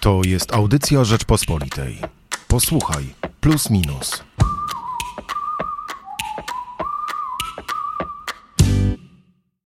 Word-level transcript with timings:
To 0.00 0.20
jest 0.26 0.54
audycja 0.54 1.04
Rzeczpospolitej. 1.04 1.98
Posłuchaj, 2.48 3.04
plus 3.40 3.70
minus. 3.70 4.24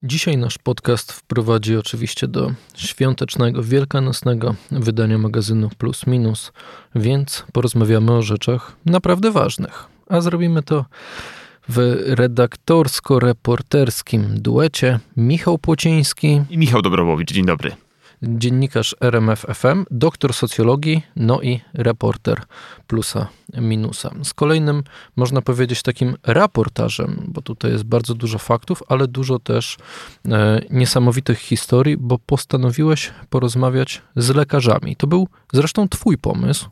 Dzisiaj 0.02 0.38
nasz 0.38 0.58
podcast 0.58 1.12
wprowadzi 1.12 1.76
oczywiście 1.76 2.28
do 2.28 2.50
świątecznego, 2.76 3.62
wielkanocnego 3.62 4.54
wydania 4.70 5.18
magazynu 5.18 5.70
Plus 5.78 6.06
Minus, 6.06 6.52
więc 6.94 7.44
porozmawiamy 7.52 8.12
o 8.12 8.22
rzeczach 8.22 8.76
naprawdę 8.86 9.30
ważnych. 9.30 9.84
A 10.08 10.20
zrobimy 10.20 10.62
to 10.62 10.84
w 11.68 12.02
redaktorsko-reporterskim 12.06 14.34
duecie 14.34 15.00
Michał 15.16 15.58
Płociński 15.58 16.42
i 16.50 16.58
Michał 16.58 16.82
Dobrowowicz. 16.82 17.32
Dzień 17.32 17.44
dobry 17.44 17.83
dziennikarz 18.28 18.96
RMF 19.00 19.46
FM, 19.54 19.84
doktor 19.90 20.34
socjologii, 20.34 21.02
no 21.16 21.42
i 21.42 21.60
reporter 21.74 22.42
plusa 22.86 23.26
minusa. 23.54 24.10
Z 24.22 24.34
kolejnym, 24.34 24.82
można 25.16 25.42
powiedzieć, 25.42 25.82
takim 25.82 26.16
raportażem, 26.22 27.24
bo 27.28 27.42
tutaj 27.42 27.70
jest 27.70 27.84
bardzo 27.84 28.14
dużo 28.14 28.38
faktów, 28.38 28.82
ale 28.88 29.08
dużo 29.08 29.38
też 29.38 29.76
e, 30.28 30.60
niesamowitych 30.70 31.38
historii, 31.38 31.96
bo 31.96 32.18
postanowiłeś 32.18 33.12
porozmawiać 33.30 34.02
z 34.16 34.34
lekarzami. 34.34 34.96
To 34.96 35.06
był 35.06 35.28
zresztą 35.52 35.88
Twój 35.88 36.18
pomysł 36.18 36.70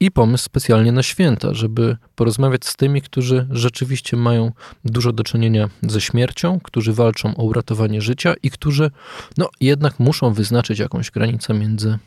i 0.00 0.10
pomysł 0.10 0.44
specjalnie 0.44 0.92
na 0.92 1.02
święta, 1.02 1.54
żeby 1.54 1.96
porozmawiać 2.14 2.66
z 2.66 2.76
tymi, 2.76 3.02
którzy 3.02 3.46
rzeczywiście 3.50 4.16
mają 4.16 4.52
dużo 4.84 5.12
do 5.12 5.24
czynienia 5.24 5.68
ze 5.82 6.00
śmiercią, 6.00 6.60
którzy 6.60 6.92
walczą 6.92 7.36
o 7.36 7.42
uratowanie 7.42 8.00
życia 8.00 8.34
i 8.42 8.50
którzy 8.50 8.90
no, 9.38 9.48
jednak 9.60 9.98
muszą 9.98 10.32
wyznaczyć 10.32 10.78
jakąś 10.78 11.10
granicę 11.10 11.54
między 11.54 11.98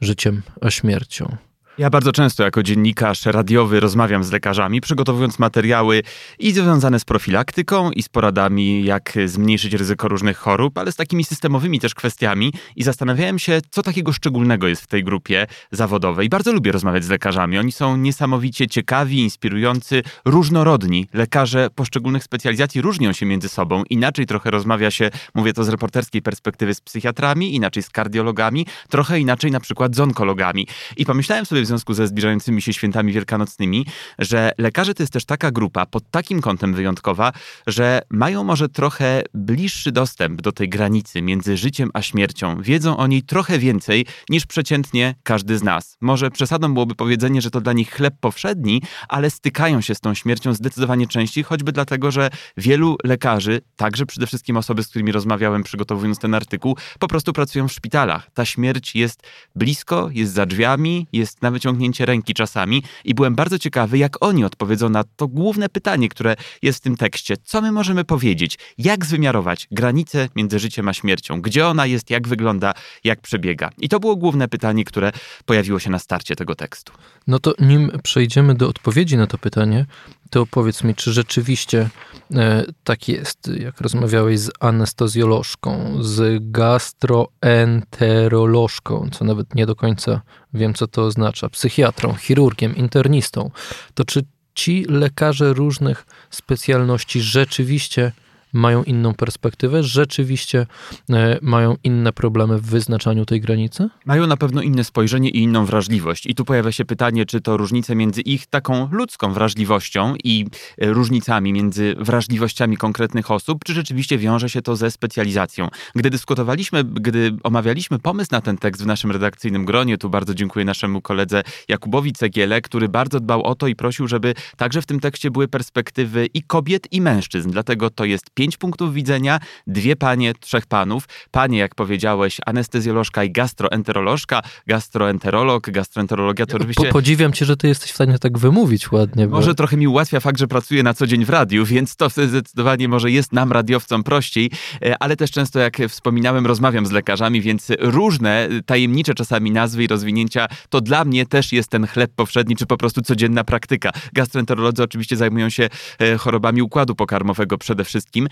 życiem 0.00 0.42
a 0.60 0.70
śmiercią. 0.70 1.36
Ja 1.78 1.90
bardzo 1.90 2.12
często 2.12 2.42
jako 2.42 2.62
dziennikarz 2.62 3.26
radiowy 3.26 3.80
rozmawiam 3.80 4.24
z 4.24 4.32
lekarzami, 4.32 4.80
przygotowując 4.80 5.38
materiały 5.38 6.02
i 6.38 6.52
związane 6.52 7.00
z 7.00 7.04
profilaktyką 7.04 7.90
i 7.90 8.02
z 8.02 8.08
poradami, 8.08 8.84
jak 8.84 9.12
zmniejszyć 9.26 9.72
ryzyko 9.74 10.08
różnych 10.08 10.36
chorób, 10.36 10.78
ale 10.78 10.92
z 10.92 10.96
takimi 10.96 11.24
systemowymi 11.24 11.80
też 11.80 11.94
kwestiami 11.94 12.52
i 12.76 12.82
zastanawiałem 12.82 13.38
się, 13.38 13.60
co 13.70 13.82
takiego 13.82 14.12
szczególnego 14.12 14.68
jest 14.68 14.82
w 14.82 14.86
tej 14.86 15.04
grupie 15.04 15.46
zawodowej. 15.70 16.28
Bardzo 16.28 16.52
lubię 16.52 16.72
rozmawiać 16.72 17.04
z 17.04 17.08
lekarzami. 17.08 17.58
Oni 17.58 17.72
są 17.72 17.96
niesamowicie 17.96 18.68
ciekawi, 18.68 19.18
inspirujący, 19.18 20.02
różnorodni. 20.24 21.08
Lekarze 21.12 21.68
poszczególnych 21.74 22.24
specjalizacji 22.24 22.80
różnią 22.80 23.12
się 23.12 23.26
między 23.26 23.48
sobą. 23.48 23.82
Inaczej 23.90 24.26
trochę 24.26 24.50
rozmawia 24.50 24.90
się, 24.90 25.10
mówię 25.34 25.52
to 25.52 25.64
z 25.64 25.68
reporterskiej 25.68 26.22
perspektywy, 26.22 26.74
z 26.74 26.80
psychiatrami, 26.80 27.54
inaczej 27.54 27.82
z 27.82 27.90
kardiologami, 27.90 28.66
trochę 28.88 29.20
inaczej 29.20 29.50
na 29.50 29.60
przykład 29.60 29.96
z 29.96 30.00
onkologami. 30.00 30.66
I 30.96 31.04
pomyślałem 31.04 31.46
sobie 31.46 31.61
w 31.64 31.66
związku 31.66 31.94
ze 31.94 32.06
zbliżającymi 32.06 32.62
się 32.62 32.72
świętami 32.72 33.12
wielkanocnymi, 33.12 33.86
że 34.18 34.52
lekarze 34.58 34.94
to 34.94 35.02
jest 35.02 35.12
też 35.12 35.24
taka 35.24 35.50
grupa 35.50 35.86
pod 35.86 36.10
takim 36.10 36.40
kątem 36.40 36.74
wyjątkowa, 36.74 37.32
że 37.66 38.02
mają 38.10 38.44
może 38.44 38.68
trochę 38.68 39.22
bliższy 39.34 39.92
dostęp 39.92 40.42
do 40.42 40.52
tej 40.52 40.68
granicy 40.68 41.22
między 41.22 41.56
życiem 41.56 41.90
a 41.94 42.02
śmiercią. 42.02 42.62
Wiedzą 42.62 42.96
o 42.96 43.06
niej 43.06 43.22
trochę 43.22 43.58
więcej 43.58 44.06
niż 44.28 44.46
przeciętnie 44.46 45.14
każdy 45.22 45.58
z 45.58 45.62
nas. 45.62 45.96
Może 46.00 46.30
przesadą 46.30 46.74
byłoby 46.74 46.94
powiedzenie, 46.94 47.40
że 47.40 47.50
to 47.50 47.60
dla 47.60 47.72
nich 47.72 47.90
chleb 47.90 48.14
powszedni, 48.20 48.82
ale 49.08 49.30
stykają 49.30 49.80
się 49.80 49.94
z 49.94 50.00
tą 50.00 50.14
śmiercią 50.14 50.54
zdecydowanie 50.54 51.06
częściej, 51.06 51.44
choćby 51.44 51.72
dlatego, 51.72 52.10
że 52.10 52.30
wielu 52.56 52.96
lekarzy, 53.04 53.60
także 53.76 54.06
przede 54.06 54.26
wszystkim 54.26 54.56
osoby, 54.56 54.82
z 54.82 54.88
którymi 54.88 55.12
rozmawiałem 55.12 55.62
przygotowując 55.62 56.18
ten 56.18 56.34
artykuł, 56.34 56.76
po 56.98 57.08
prostu 57.08 57.32
pracują 57.32 57.68
w 57.68 57.72
szpitalach. 57.72 58.30
Ta 58.34 58.44
śmierć 58.44 58.94
jest 58.94 59.22
blisko, 59.54 60.08
jest 60.12 60.32
za 60.32 60.46
drzwiami, 60.46 61.06
jest 61.12 61.42
na 61.42 61.50
wyciągnięcie 61.52 62.06
ręki 62.06 62.34
czasami 62.34 62.82
i 63.04 63.14
byłem 63.14 63.34
bardzo 63.34 63.58
ciekawy, 63.58 63.98
jak 63.98 64.24
oni 64.24 64.44
odpowiedzą 64.44 64.88
na 64.88 65.04
to 65.16 65.28
główne 65.28 65.68
pytanie, 65.68 66.08
które 66.08 66.36
jest 66.62 66.78
w 66.78 66.82
tym 66.82 66.96
tekście. 66.96 67.36
Co 67.36 67.62
my 67.62 67.72
możemy 67.72 68.04
powiedzieć? 68.04 68.58
Jak 68.78 69.04
zwymiarować 69.04 69.68
granicę 69.70 70.28
między 70.36 70.58
życiem 70.58 70.88
a 70.88 70.92
śmiercią? 70.92 71.40
Gdzie 71.40 71.66
ona 71.66 71.86
jest, 71.86 72.10
jak 72.10 72.28
wygląda, 72.28 72.74
jak 73.04 73.20
przebiega? 73.20 73.70
I 73.78 73.88
to 73.88 74.00
było 74.00 74.16
główne 74.16 74.48
pytanie, 74.48 74.84
które 74.84 75.12
pojawiło 75.44 75.78
się 75.78 75.90
na 75.90 75.98
starcie 75.98 76.36
tego 76.36 76.54
tekstu. 76.54 76.92
No 77.26 77.38
to 77.38 77.54
nim 77.58 77.90
przejdziemy 78.02 78.54
do 78.54 78.68
odpowiedzi 78.68 79.16
na 79.16 79.26
to 79.26 79.38
pytanie, 79.38 79.86
to 80.32 80.46
powiedz 80.46 80.84
mi, 80.84 80.94
czy 80.94 81.12
rzeczywiście 81.12 81.90
e, 82.34 82.64
tak 82.84 83.08
jest, 83.08 83.50
jak 83.60 83.80
rozmawiałeś 83.80 84.40
z 84.40 84.50
anestezjolożką, 84.60 85.98
z 86.00 86.42
gastroenterolożką, 86.50 89.08
co 89.12 89.24
nawet 89.24 89.54
nie 89.54 89.66
do 89.66 89.76
końca 89.76 90.20
wiem, 90.54 90.74
co 90.74 90.86
to 90.86 91.02
oznacza, 91.02 91.48
psychiatrą, 91.48 92.14
chirurgiem, 92.14 92.76
internistą, 92.76 93.50
to 93.94 94.04
czy 94.04 94.24
ci 94.54 94.84
lekarze 94.88 95.52
różnych 95.52 96.06
specjalności 96.30 97.20
rzeczywiście 97.20 98.12
mają 98.52 98.82
inną 98.82 99.14
perspektywę, 99.14 99.82
rzeczywiście 99.82 100.66
e, 101.10 101.38
mają 101.42 101.76
inne 101.84 102.12
problemy 102.12 102.58
w 102.58 102.66
wyznaczaniu 102.66 103.24
tej 103.24 103.40
granicy? 103.40 103.88
Mają 104.04 104.26
na 104.26 104.36
pewno 104.36 104.62
inne 104.62 104.84
spojrzenie 104.84 105.30
i 105.30 105.42
inną 105.42 105.64
wrażliwość. 105.64 106.26
I 106.26 106.34
tu 106.34 106.44
pojawia 106.44 106.72
się 106.72 106.84
pytanie, 106.84 107.26
czy 107.26 107.40
to 107.40 107.56
różnice 107.56 107.94
między 107.94 108.20
ich 108.20 108.46
taką 108.46 108.88
ludzką 108.92 109.32
wrażliwością 109.32 110.14
i 110.24 110.46
e, 110.78 110.92
różnicami 110.92 111.52
między 111.52 111.94
wrażliwościami 111.98 112.76
konkretnych 112.76 113.30
osób, 113.30 113.64
czy 113.64 113.74
rzeczywiście 113.74 114.18
wiąże 114.18 114.48
się 114.48 114.62
to 114.62 114.76
ze 114.76 114.90
specjalizacją. 114.90 115.68
Gdy 115.94 116.10
dyskutowaliśmy, 116.10 116.84
gdy 116.84 117.36
omawialiśmy 117.42 117.98
pomysł 117.98 118.28
na 118.32 118.40
ten 118.40 118.58
tekst 118.58 118.82
w 118.82 118.86
naszym 118.86 119.10
redakcyjnym 119.10 119.64
gronie, 119.64 119.98
tu 119.98 120.10
bardzo 120.10 120.34
dziękuję 120.34 120.64
naszemu 120.64 121.00
koledze 121.00 121.42
Jakubowi 121.68 122.12
Cegiele, 122.12 122.60
który 122.60 122.88
bardzo 122.88 123.20
dbał 123.20 123.42
o 123.42 123.54
to 123.54 123.66
i 123.66 123.76
prosił, 123.76 124.08
żeby 124.08 124.34
także 124.56 124.82
w 124.82 124.86
tym 124.86 125.00
tekście 125.00 125.30
były 125.30 125.48
perspektywy 125.48 126.26
i 126.34 126.42
kobiet, 126.42 126.92
i 126.92 127.00
mężczyzn. 127.00 127.50
Dlatego 127.50 127.90
to 127.90 128.04
jest 128.04 128.30
pięć 128.42 128.56
punktów 128.56 128.94
widzenia, 128.94 129.40
dwie 129.66 129.96
panie, 129.96 130.34
trzech 130.40 130.66
panów. 130.66 131.08
Panie, 131.30 131.58
jak 131.58 131.74
powiedziałeś, 131.74 132.40
anestezjolożka 132.46 133.24
i 133.24 133.30
gastroenterolożka, 133.30 134.42
gastroenterolog, 134.66 135.70
gastroenterologia 135.70 136.46
to 136.46 136.56
oczywiście... 136.56 136.88
Podziwiam 136.88 137.32
cię, 137.32 137.44
że 137.44 137.56
ty 137.56 137.68
jesteś 137.68 137.90
w 137.90 137.94
stanie 137.94 138.18
tak 138.18 138.38
wymówić 138.38 138.92
ładnie. 138.92 139.28
Bo... 139.28 139.36
Może 139.36 139.54
trochę 139.54 139.76
mi 139.76 139.88
ułatwia 139.88 140.20
fakt, 140.20 140.38
że 140.38 140.48
pracuję 140.48 140.82
na 140.82 140.94
co 140.94 141.06
dzień 141.06 141.24
w 141.24 141.30
radiu, 141.30 141.64
więc 141.64 141.96
to 141.96 142.08
zdecydowanie 142.08 142.88
może 142.88 143.10
jest 143.10 143.32
nam 143.32 143.52
radiowcom 143.52 144.02
prościej, 144.02 144.50
e, 144.82 145.02
ale 145.02 145.16
też 145.16 145.30
często, 145.30 145.58
jak 145.58 145.76
wspominałem, 145.88 146.46
rozmawiam 146.46 146.86
z 146.86 146.90
lekarzami, 146.90 147.40
więc 147.40 147.68
różne, 147.78 148.48
tajemnicze 148.66 149.14
czasami 149.14 149.50
nazwy 149.50 149.84
i 149.84 149.86
rozwinięcia, 149.86 150.46
to 150.68 150.80
dla 150.80 151.04
mnie 151.04 151.26
też 151.26 151.52
jest 151.52 151.68
ten 151.68 151.86
chleb 151.86 152.10
powszedni, 152.16 152.56
czy 152.56 152.66
po 152.66 152.76
prostu 152.76 153.02
codzienna 153.02 153.44
praktyka. 153.44 153.90
Gastroenterolodzy 154.12 154.82
oczywiście 154.82 155.16
zajmują 155.16 155.50
się 155.50 155.68
e, 155.98 156.18
chorobami 156.18 156.62
układu 156.62 156.94
pokarmowego 156.94 157.58
przede 157.58 157.84
wszystkim, 157.84 158.28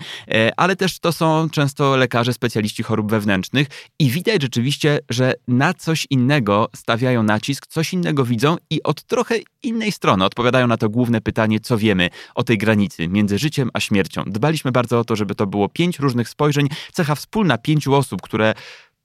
ale 0.57 0.75
też 0.75 0.99
to 0.99 1.11
są 1.11 1.49
często 1.49 1.95
lekarze, 1.95 2.33
specjaliści 2.33 2.83
chorób 2.83 3.11
wewnętrznych 3.11 3.67
i 3.99 4.09
widać 4.09 4.41
rzeczywiście, 4.41 4.99
że 5.09 5.33
na 5.47 5.73
coś 5.73 6.07
innego 6.09 6.69
stawiają 6.75 7.23
nacisk, 7.23 7.67
coś 7.67 7.93
innego 7.93 8.25
widzą 8.25 8.57
i 8.69 8.83
od 8.83 9.03
trochę 9.03 9.35
innej 9.63 9.91
strony 9.91 10.25
odpowiadają 10.25 10.67
na 10.67 10.77
to 10.77 10.89
główne 10.89 11.21
pytanie, 11.21 11.59
co 11.59 11.77
wiemy 11.77 12.09
o 12.35 12.43
tej 12.43 12.57
granicy 12.57 13.07
między 13.07 13.37
życiem 13.37 13.69
a 13.73 13.79
śmiercią. 13.79 14.23
Dbaliśmy 14.27 14.71
bardzo 14.71 14.99
o 14.99 15.03
to, 15.03 15.15
żeby 15.15 15.35
to 15.35 15.47
było 15.47 15.69
pięć 15.69 15.99
różnych 15.99 16.29
spojrzeń, 16.29 16.67
cecha 16.93 17.15
wspólna 17.15 17.57
pięciu 17.57 17.93
osób, 17.93 18.21
które 18.21 18.53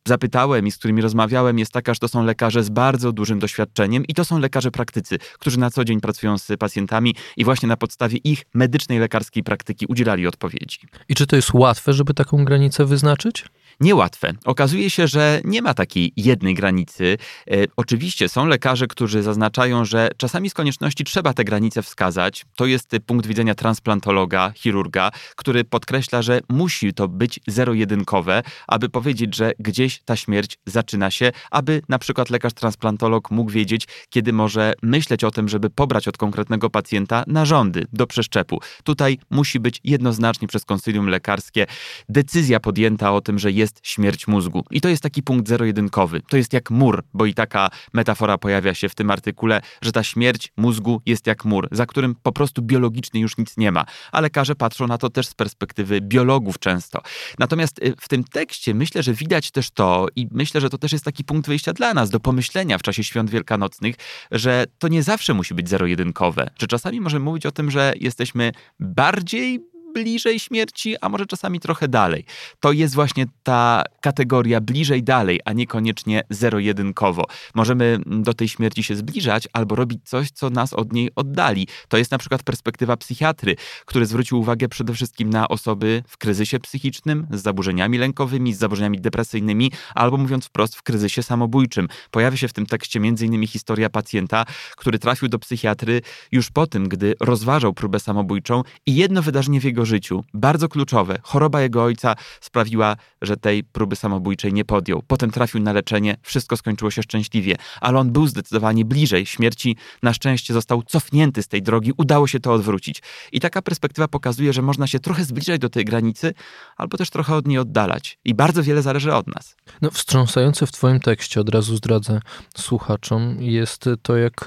zapytałem 0.09 0.67
i 0.67 0.71
z 0.71 0.79
którymi 0.79 1.03
rozmawiałem, 1.03 1.59
jest 1.59 1.73
taka, 1.73 1.95
że 1.95 2.01
to 2.01 2.09
są 2.09 2.25
lekarze 2.25 2.65
z 2.65 2.69
bardzo 2.69 3.13
dużym 3.13 3.39
doświadczeniem 3.39 4.05
i 4.05 4.15
to 4.15 4.25
są 4.25 4.39
lekarze 4.39 4.71
praktycy, 4.71 5.19
którzy 5.39 5.59
na 5.59 5.71
co 5.71 5.85
dzień 5.85 6.01
pracują 6.01 6.39
z 6.39 6.47
pacjentami 6.59 7.15
i 7.37 7.45
właśnie 7.45 7.69
na 7.69 7.77
podstawie 7.77 8.19
ich 8.25 8.43
medycznej, 8.55 8.99
lekarskiej 8.99 9.43
praktyki 9.43 9.87
udzielali 9.87 10.27
odpowiedzi. 10.27 10.79
I 11.09 11.15
czy 11.15 11.27
to 11.27 11.37
jest 11.37 11.55
łatwe, 11.55 11.93
żeby 11.93 12.15
taką 12.15 12.45
granicę 12.45 12.85
wyznaczyć? 12.85 13.45
Niełatwe. 13.81 14.33
Okazuje 14.45 14.91
się, 14.91 15.09
że 15.09 15.41
nie 15.45 15.63
ma 15.63 15.75
takiej 15.75 16.13
jednej 16.17 16.55
granicy. 16.55 17.19
E, 17.51 17.55
oczywiście 17.77 18.29
są 18.29 18.47
lekarze, 18.47 18.87
którzy 18.87 19.23
zaznaczają, 19.23 19.85
że 19.85 20.09
czasami 20.17 20.51
z 20.51 20.55
konieczności 20.55 21.05
trzeba 21.05 21.35
te 21.35 21.45
granice 21.45 21.83
wskazać. 21.83 22.45
To 22.57 22.67
jest 22.67 22.91
punkt 23.07 23.27
widzenia 23.27 23.55
transplantologa, 23.55 24.53
chirurga, 24.57 25.11
który 25.37 25.65
podkreśla, 25.65 26.23
że 26.23 26.41
musi 26.49 26.95
to 26.95 27.09
być 27.09 27.41
zero-jedynkowe, 27.47 28.43
aby 28.69 28.89
powiedzieć, 28.89 29.37
że 29.37 29.53
gdzieś 29.59 30.03
ta 30.05 30.17
śmierć 30.17 30.59
zaczyna 30.67 31.11
się, 31.11 31.33
aby 31.51 31.83
na 31.89 31.99
przykład 31.99 32.31
lekarz 32.31 32.53
transplantolog 32.53 33.31
mógł 33.31 33.51
wiedzieć, 33.51 33.89
kiedy 34.11 34.33
może 34.33 34.75
myśleć 34.83 35.25
o 35.25 35.31
tym, 35.31 35.49
żeby 35.49 35.71
pobrać 35.71 36.09
od 36.09 36.17
konkretnego 36.17 36.71
pacjenta 36.71 37.25
narządy 37.27 37.87
do 37.93 38.07
przeszczepu. 38.07 38.61
Tutaj 38.85 39.19
musi 39.31 39.61
być 39.61 39.81
jednoznacznie 39.85 40.49
przez 40.49 40.65
konsylium 40.65 41.09
lekarskie 41.09 41.67
decyzja 42.09 42.61
podjęta 42.61 43.13
o 43.13 43.21
tym, 43.21 43.39
że 43.39 43.53
jest 43.53 43.66
jest 43.67 43.81
śmierć 43.83 44.29
mózgu. 44.29 44.65
I 44.71 44.81
to 44.81 44.89
jest 44.89 45.03
taki 45.03 45.23
punkt 45.23 45.49
zero-jedynkowy. 45.49 46.21
To 46.29 46.37
jest 46.37 46.53
jak 46.53 46.71
mur, 46.71 47.05
bo 47.15 47.27
i 47.27 47.35
taka 47.35 47.71
metafora 47.93 48.39
pojawia 48.39 48.75
się 48.75 48.89
w 48.89 48.95
tym 48.95 49.11
artykule, 49.11 49.61
że 49.83 49.93
ta 49.93 50.03
śmierć 50.03 50.53
mózgu 50.57 51.03
jest 51.07 51.27
jak 51.27 51.45
mur, 51.45 51.69
za 51.71 51.87
którym 51.87 52.15
po 52.23 52.33
prostu 52.33 52.63
biologicznie 52.63 53.21
już 53.21 53.39
nic 53.39 53.57
nie 53.57 53.73
ma. 53.73 53.85
A 54.13 54.21
lekarze 54.21 54.55
patrzą 54.55 54.87
na 54.87 54.99
to 54.99 55.11
też 55.11 55.27
z 55.27 55.35
perspektywy 55.35 56.01
biologów 56.01 56.59
często. 56.59 57.03
Natomiast 57.39 57.85
y, 57.85 57.95
w 58.01 58.09
tym 58.09 58.25
tekście 58.25 58.75
myślę, 58.75 59.03
że 59.03 59.13
widać 59.13 59.51
też 59.51 59.71
to 59.71 60.07
i 60.17 60.29
myślę, 60.31 60.61
że 60.61 60.71
to 60.71 60.79
też 60.79 60.93
jest 60.93 61.05
taki 61.05 61.25
punkt 61.25 61.49
wyjścia 61.49 61.73
dla 61.73 61.95
nas 61.95 62.11
do 62.11 62.21
pomyślenia 62.21 62.79
w 62.79 62.83
czasie 62.83 63.05
świąt 63.05 63.31
wielkanocnych, 63.31 63.97
że 64.31 64.65
to 64.79 64.89
nie 64.89 65.03
zawsze 65.03 65.35
musi 65.35 65.55
być 65.55 65.69
zero-jedynkowe, 65.69 66.51
że 66.59 66.67
czasami 66.67 67.01
możemy 67.01 67.25
mówić 67.25 67.47
o 67.47 67.51
tym, 67.51 67.71
że 67.71 67.93
jesteśmy 68.01 68.53
bardziej 68.81 69.76
bliżej 69.97 70.41
śmierci, 70.41 70.97
a 71.01 71.09
może 71.09 71.27
czasami 71.27 71.61
trochę 71.61 71.89
dalej. 71.89 72.25
To 72.61 72.73
jest 72.73 72.95
właśnie 72.95 73.27
ta 73.43 73.83
kategoria 74.01 74.61
bliżej 74.61 75.03
dalej, 75.03 75.41
a 75.45 75.53
niekoniecznie 75.53 76.23
zero-jedynkowo. 76.31 77.25
Możemy 77.55 77.99
do 78.07 78.35
tej 78.35 78.49
śmierci 78.49 78.83
się 78.83 78.97
zbliżać 78.97 79.49
albo 79.53 79.77
robić 79.77 80.01
coś, 80.05 80.31
co 80.31 80.51
nas 80.51 80.73
od 80.73 80.93
niej 80.93 81.11
oddali. 81.15 81.69
To 81.89 81.97
jest 81.97 82.11
na 82.11 82.19
przykład 82.19 82.43
perspektywa 82.43 82.97
psychiatry, 82.97 83.57
który 83.87 84.07
zwrócił 84.07 84.41
uwagę 84.41 84.69
przede 84.69 84.95
wszystkim 84.95 85.31
na 85.31 85.49
osoby 85.49 86.03
w 86.09 86.19
kryzysie 86.19 86.61
psychicznym, 86.61 87.27
z 87.31 87.43
zaburzeniami 87.43 87.99
lękowymi, 87.99 88.55
z 88.55 88.59
zaburzeniami 88.59 89.01
depresyjnymi, 89.01 89.73
albo 89.95 90.17
mówiąc 90.17 90.47
wprost, 90.47 90.77
w 90.77 90.83
kryzysie 90.83 91.23
samobójczym. 91.23 91.89
Pojawia 92.11 92.37
się 92.37 92.49
w 92.49 92.53
tym 92.53 92.67
tekście 92.67 92.99
m.in. 92.99 93.47
historia 93.47 93.91
pacjenta, 93.91 94.45
który 94.77 94.99
trafił 94.99 95.29
do 95.29 95.39
psychiatry 95.39 96.01
już 96.33 96.51
po 96.51 96.67
tym, 96.67 96.89
gdy 96.89 97.15
rozważał 97.21 97.73
próbę 97.73 98.01
samobójczą 98.01 98.63
i 98.87 98.95
jedno 98.95 99.23
wydarzenie 99.23 99.61
w 99.61 99.65
jego 99.65 99.86
życiu, 99.87 100.25
bardzo 100.35 100.69
kluczowe, 100.69 101.19
choroba 101.23 101.61
jego 101.61 101.85
ojca 101.85 102.15
sprawiła, 102.41 102.97
że 103.23 103.37
tej 103.37 103.65
próby 103.65 103.97
samobójczej 103.97 104.53
nie 104.53 104.65
podjął. 104.65 105.03
Potem 105.07 105.31
trafił 105.31 105.61
na 105.61 105.73
leczenie, 105.73 106.17
wszystko 106.23 106.57
skończyło 106.57 106.91
się 106.91 107.03
szczęśliwie, 107.03 107.57
ale 107.81 107.99
on 107.99 108.13
był 108.13 108.27
zdecydowanie 108.27 108.85
bliżej 108.85 109.27
śmierci. 109.27 109.77
Na 110.03 110.13
szczęście 110.13 110.55
został 110.55 110.83
cofnięty 110.83 111.43
z 111.43 111.49
tej 111.49 111.63
drogi, 111.63 111.93
udało 111.97 112.27
się 112.27 112.41
to 112.41 112.53
odwrócić. 112.53 113.03
I 113.33 113.41
taka 113.41 113.63
perspektywa 113.63 114.09
pokazuje, 114.09 114.53
że 114.53 114.63
można 114.63 114.87
się 114.87 114.99
trochę 114.99 115.25
zbliżać 115.25 115.61
do 115.61 115.69
tej 115.69 115.85
granicy, 115.85 116.35
albo 116.77 116.99
też 116.99 117.11
trochę 117.11 117.35
od 117.35 117.47
niej 117.47 117.59
oddalać. 117.59 118.19
I 118.25 118.35
bardzo 118.35 118.63
wiele 118.63 118.83
zależy 118.83 119.15
od 119.15 119.27
nas. 119.27 119.57
No, 119.83 119.91
wstrząsające 119.91 120.67
w 120.67 120.73
Twoim 120.73 121.01
tekście, 121.01 121.41
od 121.41 121.49
razu 121.49 121.77
zdradzę 121.77 122.21
słuchaczom, 122.57 123.37
jest 123.43 123.89
to, 124.03 124.17
jak 124.17 124.45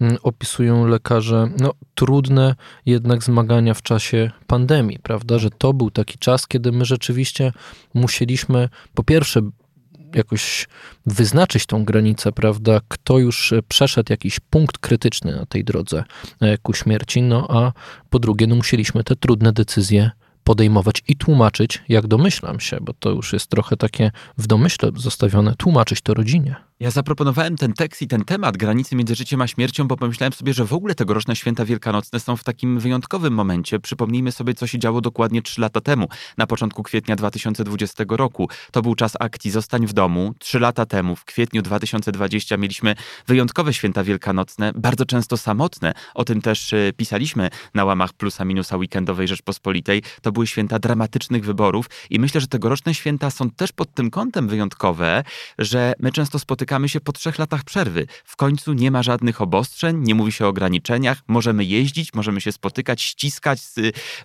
mm, 0.00 0.16
opisują 0.22 0.86
lekarze 0.86 1.50
no, 1.58 1.72
trudne 1.94 2.54
jednak 2.86 3.22
zmagania 3.22 3.74
w 3.74 3.82
czasie 3.82 4.30
pandemii, 4.46 4.73
prawda? 5.02 5.38
Że 5.38 5.50
to 5.50 5.72
był 5.72 5.90
taki 5.90 6.18
czas, 6.18 6.46
kiedy 6.46 6.72
my 6.72 6.84
rzeczywiście 6.84 7.52
musieliśmy 7.94 8.68
po 8.94 9.04
pierwsze 9.04 9.40
jakoś 10.14 10.68
wyznaczyć 11.06 11.66
tą 11.66 11.84
granicę, 11.84 12.32
prawda? 12.32 12.80
Kto 12.88 13.18
już 13.18 13.54
przeszedł 13.68 14.12
jakiś 14.12 14.40
punkt 14.40 14.78
krytyczny 14.78 15.36
na 15.36 15.46
tej 15.46 15.64
drodze 15.64 16.04
e, 16.40 16.58
ku 16.58 16.74
śmierci, 16.74 17.22
no 17.22 17.46
a 17.50 17.72
po 18.10 18.18
drugie, 18.18 18.46
no 18.46 18.56
musieliśmy 18.56 19.04
te 19.04 19.16
trudne 19.16 19.52
decyzje 19.52 20.10
podejmować 20.44 21.02
i 21.08 21.16
tłumaczyć, 21.16 21.82
jak 21.88 22.06
domyślam 22.06 22.60
się, 22.60 22.78
bo 22.80 22.92
to 22.92 23.10
już 23.10 23.32
jest 23.32 23.46
trochę 23.50 23.76
takie 23.76 24.10
w 24.38 24.46
domyśle 24.46 24.90
zostawione, 24.96 25.54
tłumaczyć 25.56 26.00
to 26.00 26.14
rodzinie. 26.14 26.56
Ja 26.80 26.90
zaproponowałem 26.90 27.56
ten 27.56 27.72
tekst 27.72 28.02
i 28.02 28.06
ten 28.06 28.24
temat 28.24 28.56
granicy 28.56 28.96
między 28.96 29.14
życiem 29.14 29.40
a 29.42 29.46
śmiercią, 29.46 29.88
bo 29.88 29.96
pomyślałem 29.96 30.32
sobie, 30.32 30.54
że 30.54 30.64
w 30.64 30.72
ogóle 30.72 30.94
tegoroczne 30.94 31.36
święta 31.36 31.64
wielkanocne 31.64 32.20
są 32.20 32.36
w 32.36 32.44
takim 32.44 32.78
wyjątkowym 32.78 33.34
momencie. 33.34 33.80
Przypomnijmy 33.80 34.32
sobie, 34.32 34.54
co 34.54 34.66
się 34.66 34.78
działo 34.78 35.00
dokładnie 35.00 35.42
trzy 35.42 35.60
lata 35.60 35.80
temu, 35.80 36.08
na 36.38 36.46
początku 36.46 36.82
kwietnia 36.82 37.16
2020 37.16 38.04
roku. 38.08 38.48
To 38.72 38.82
był 38.82 38.94
czas 38.94 39.12
akcji 39.20 39.50
Zostań 39.50 39.86
w 39.86 39.92
domu. 39.92 40.34
Trzy 40.38 40.60
lata 40.60 40.86
temu, 40.86 41.16
w 41.16 41.24
kwietniu 41.24 41.62
2020, 41.62 42.56
mieliśmy 42.56 42.94
wyjątkowe 43.26 43.74
święta 43.74 44.04
wielkanocne, 44.04 44.72
bardzo 44.74 45.06
często 45.06 45.36
samotne. 45.36 45.92
O 46.14 46.24
tym 46.24 46.42
też 46.42 46.72
e, 46.72 46.92
pisaliśmy 46.96 47.50
na 47.74 47.84
łamach 47.84 48.12
plusa 48.12 48.44
minusa 48.44 48.76
weekendowej 48.76 49.28
Rzeczpospolitej. 49.28 50.02
To 50.22 50.32
były 50.32 50.46
święta 50.46 50.78
dramatycznych 50.78 51.44
wyborów 51.44 51.86
i 52.10 52.20
myślę, 52.20 52.40
że 52.40 52.46
tegoroczne 52.46 52.94
święta 52.94 53.30
są 53.30 53.50
też 53.50 53.72
pod 53.72 53.94
tym 53.94 54.10
kątem 54.10 54.48
wyjątkowe, 54.48 55.24
że 55.58 55.92
my 55.98 56.12
często 56.12 56.38
spotykamy 56.38 56.63
spotykamy 56.64 56.88
się 56.88 57.00
po 57.00 57.12
trzech 57.12 57.38
latach 57.38 57.64
przerwy. 57.64 58.06
W 58.24 58.36
końcu 58.36 58.72
nie 58.72 58.90
ma 58.90 59.02
żadnych 59.02 59.40
obostrzeń, 59.40 59.96
nie 60.00 60.14
mówi 60.14 60.32
się 60.32 60.44
o 60.44 60.48
ograniczeniach, 60.48 61.18
możemy 61.28 61.64
jeździć, 61.64 62.14
możemy 62.14 62.40
się 62.40 62.52
spotykać, 62.52 63.02
ściskać, 63.02 63.60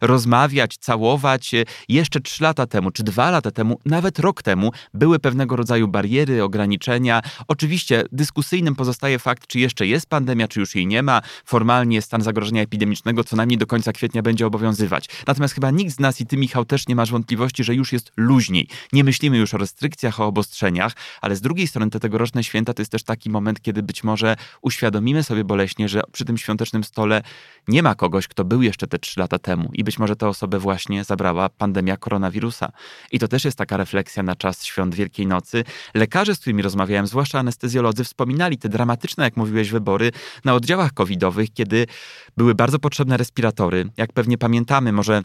rozmawiać, 0.01 0.77
całować. 0.77 1.51
Jeszcze 1.89 2.19
trzy 2.19 2.43
lata 2.43 2.67
temu, 2.67 2.91
czy 2.91 3.03
dwa 3.03 3.31
lata 3.31 3.51
temu, 3.51 3.79
nawet 3.85 4.19
rok 4.19 4.41
temu 4.43 4.71
były 4.93 5.19
pewnego 5.19 5.55
rodzaju 5.55 5.87
bariery, 5.87 6.43
ograniczenia. 6.43 7.21
Oczywiście 7.47 8.03
dyskusyjnym 8.11 8.75
pozostaje 8.75 9.19
fakt, 9.19 9.47
czy 9.47 9.59
jeszcze 9.59 9.87
jest 9.87 10.05
pandemia, 10.05 10.47
czy 10.47 10.59
już 10.59 10.75
jej 10.75 10.87
nie 10.87 11.03
ma. 11.03 11.21
Formalnie 11.45 12.01
stan 12.01 12.21
zagrożenia 12.21 12.61
epidemicznego 12.61 13.23
co 13.23 13.35
najmniej 13.35 13.57
do 13.57 13.67
końca 13.67 13.91
kwietnia 13.91 14.21
będzie 14.21 14.47
obowiązywać. 14.47 15.05
Natomiast 15.27 15.53
chyba 15.53 15.71
nikt 15.71 15.95
z 15.95 15.99
nas 15.99 16.21
i 16.21 16.25
ty, 16.25 16.37
Michał, 16.37 16.65
też 16.65 16.87
nie 16.87 16.95
masz 16.95 17.11
wątpliwości, 17.11 17.63
że 17.63 17.75
już 17.75 17.93
jest 17.93 18.11
luźniej. 18.17 18.67
Nie 18.93 19.03
myślimy 19.03 19.37
już 19.37 19.53
o 19.53 19.57
restrykcjach, 19.57 20.19
o 20.19 20.25
obostrzeniach, 20.25 20.93
ale 21.21 21.35
z 21.35 21.41
drugiej 21.41 21.67
strony 21.67 21.91
te 21.91 21.99
tegoroczne 21.99 22.28
święta 22.41 22.73
to 22.73 22.81
jest 22.81 22.91
też 22.91 23.03
taki 23.03 23.29
moment, 23.29 23.61
kiedy 23.61 23.83
być 23.83 24.03
może 24.03 24.35
uświadomimy 24.61 25.23
sobie 25.23 25.43
boleśnie, 25.43 25.89
że 25.89 26.01
przy 26.11 26.25
tym 26.25 26.37
świątecznym 26.37 26.83
stole 26.83 27.21
nie 27.67 27.83
ma 27.83 27.95
kogoś, 27.95 28.27
kto 28.27 28.45
był 28.45 28.61
jeszcze 28.61 28.87
te 28.87 28.99
trzy 28.99 29.19
lata 29.19 29.39
temu 29.39 29.69
i 29.73 29.83
być 29.83 29.99
może 29.99 30.15
tę 30.15 30.27
osobę 30.27 30.59
właśnie 30.59 31.03
zabrała 31.03 31.49
pandemia 31.49 31.97
koronawirusa. 31.97 32.71
I 33.11 33.19
to 33.19 33.27
też 33.27 33.45
jest 33.45 33.57
taka 33.57 33.77
refleksja 33.77 34.23
na 34.23 34.35
czas 34.35 34.63
świąt 34.63 34.95
Wielkiej 34.95 35.27
Nocy. 35.27 35.63
Lekarze, 35.93 36.35
z 36.35 36.39
którymi 36.39 36.61
rozmawiałem, 36.61 37.07
zwłaszcza 37.07 37.39
anestezjolodzy, 37.39 38.03
wspominali 38.03 38.57
te 38.57 38.69
dramatyczne, 38.69 39.23
jak 39.23 39.37
mówiłeś, 39.37 39.69
wybory 39.69 40.11
na 40.45 40.53
oddziałach 40.53 40.93
covidowych, 40.93 41.53
kiedy 41.53 41.87
były 42.37 42.55
bardzo 42.55 42.79
potrzebne 42.79 43.17
respiratory. 43.17 43.89
Jak 43.97 44.13
pewnie 44.13 44.37
pamiętamy, 44.37 44.91
może 44.91 45.23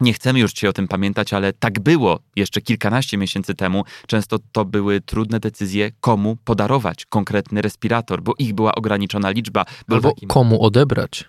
nie 0.00 0.12
chcemy 0.12 0.40
już 0.40 0.52
dzisiaj 0.52 0.70
o 0.70 0.72
tym 0.72 0.88
pamiętać, 0.88 1.32
ale 1.32 1.52
tak 1.52 1.80
było 1.80 2.20
jeszcze 2.36 2.60
kilkanaście 2.60 3.16
miesięcy 3.16 3.54
temu. 3.54 3.84
Często 4.06 4.38
to 4.52 4.64
były 4.64 5.00
trudne 5.00 5.40
decyzje, 5.40 5.90
komu 6.00 6.36
podarować 6.44 7.06
konkretny 7.06 7.62
respirator, 7.62 8.22
bo 8.22 8.32
ich 8.38 8.54
była 8.54 8.74
ograniczona 8.74 9.30
liczba. 9.30 9.64
Albo 9.90 10.08
taki... 10.08 10.26
komu 10.26 10.62
odebrać. 10.62 11.24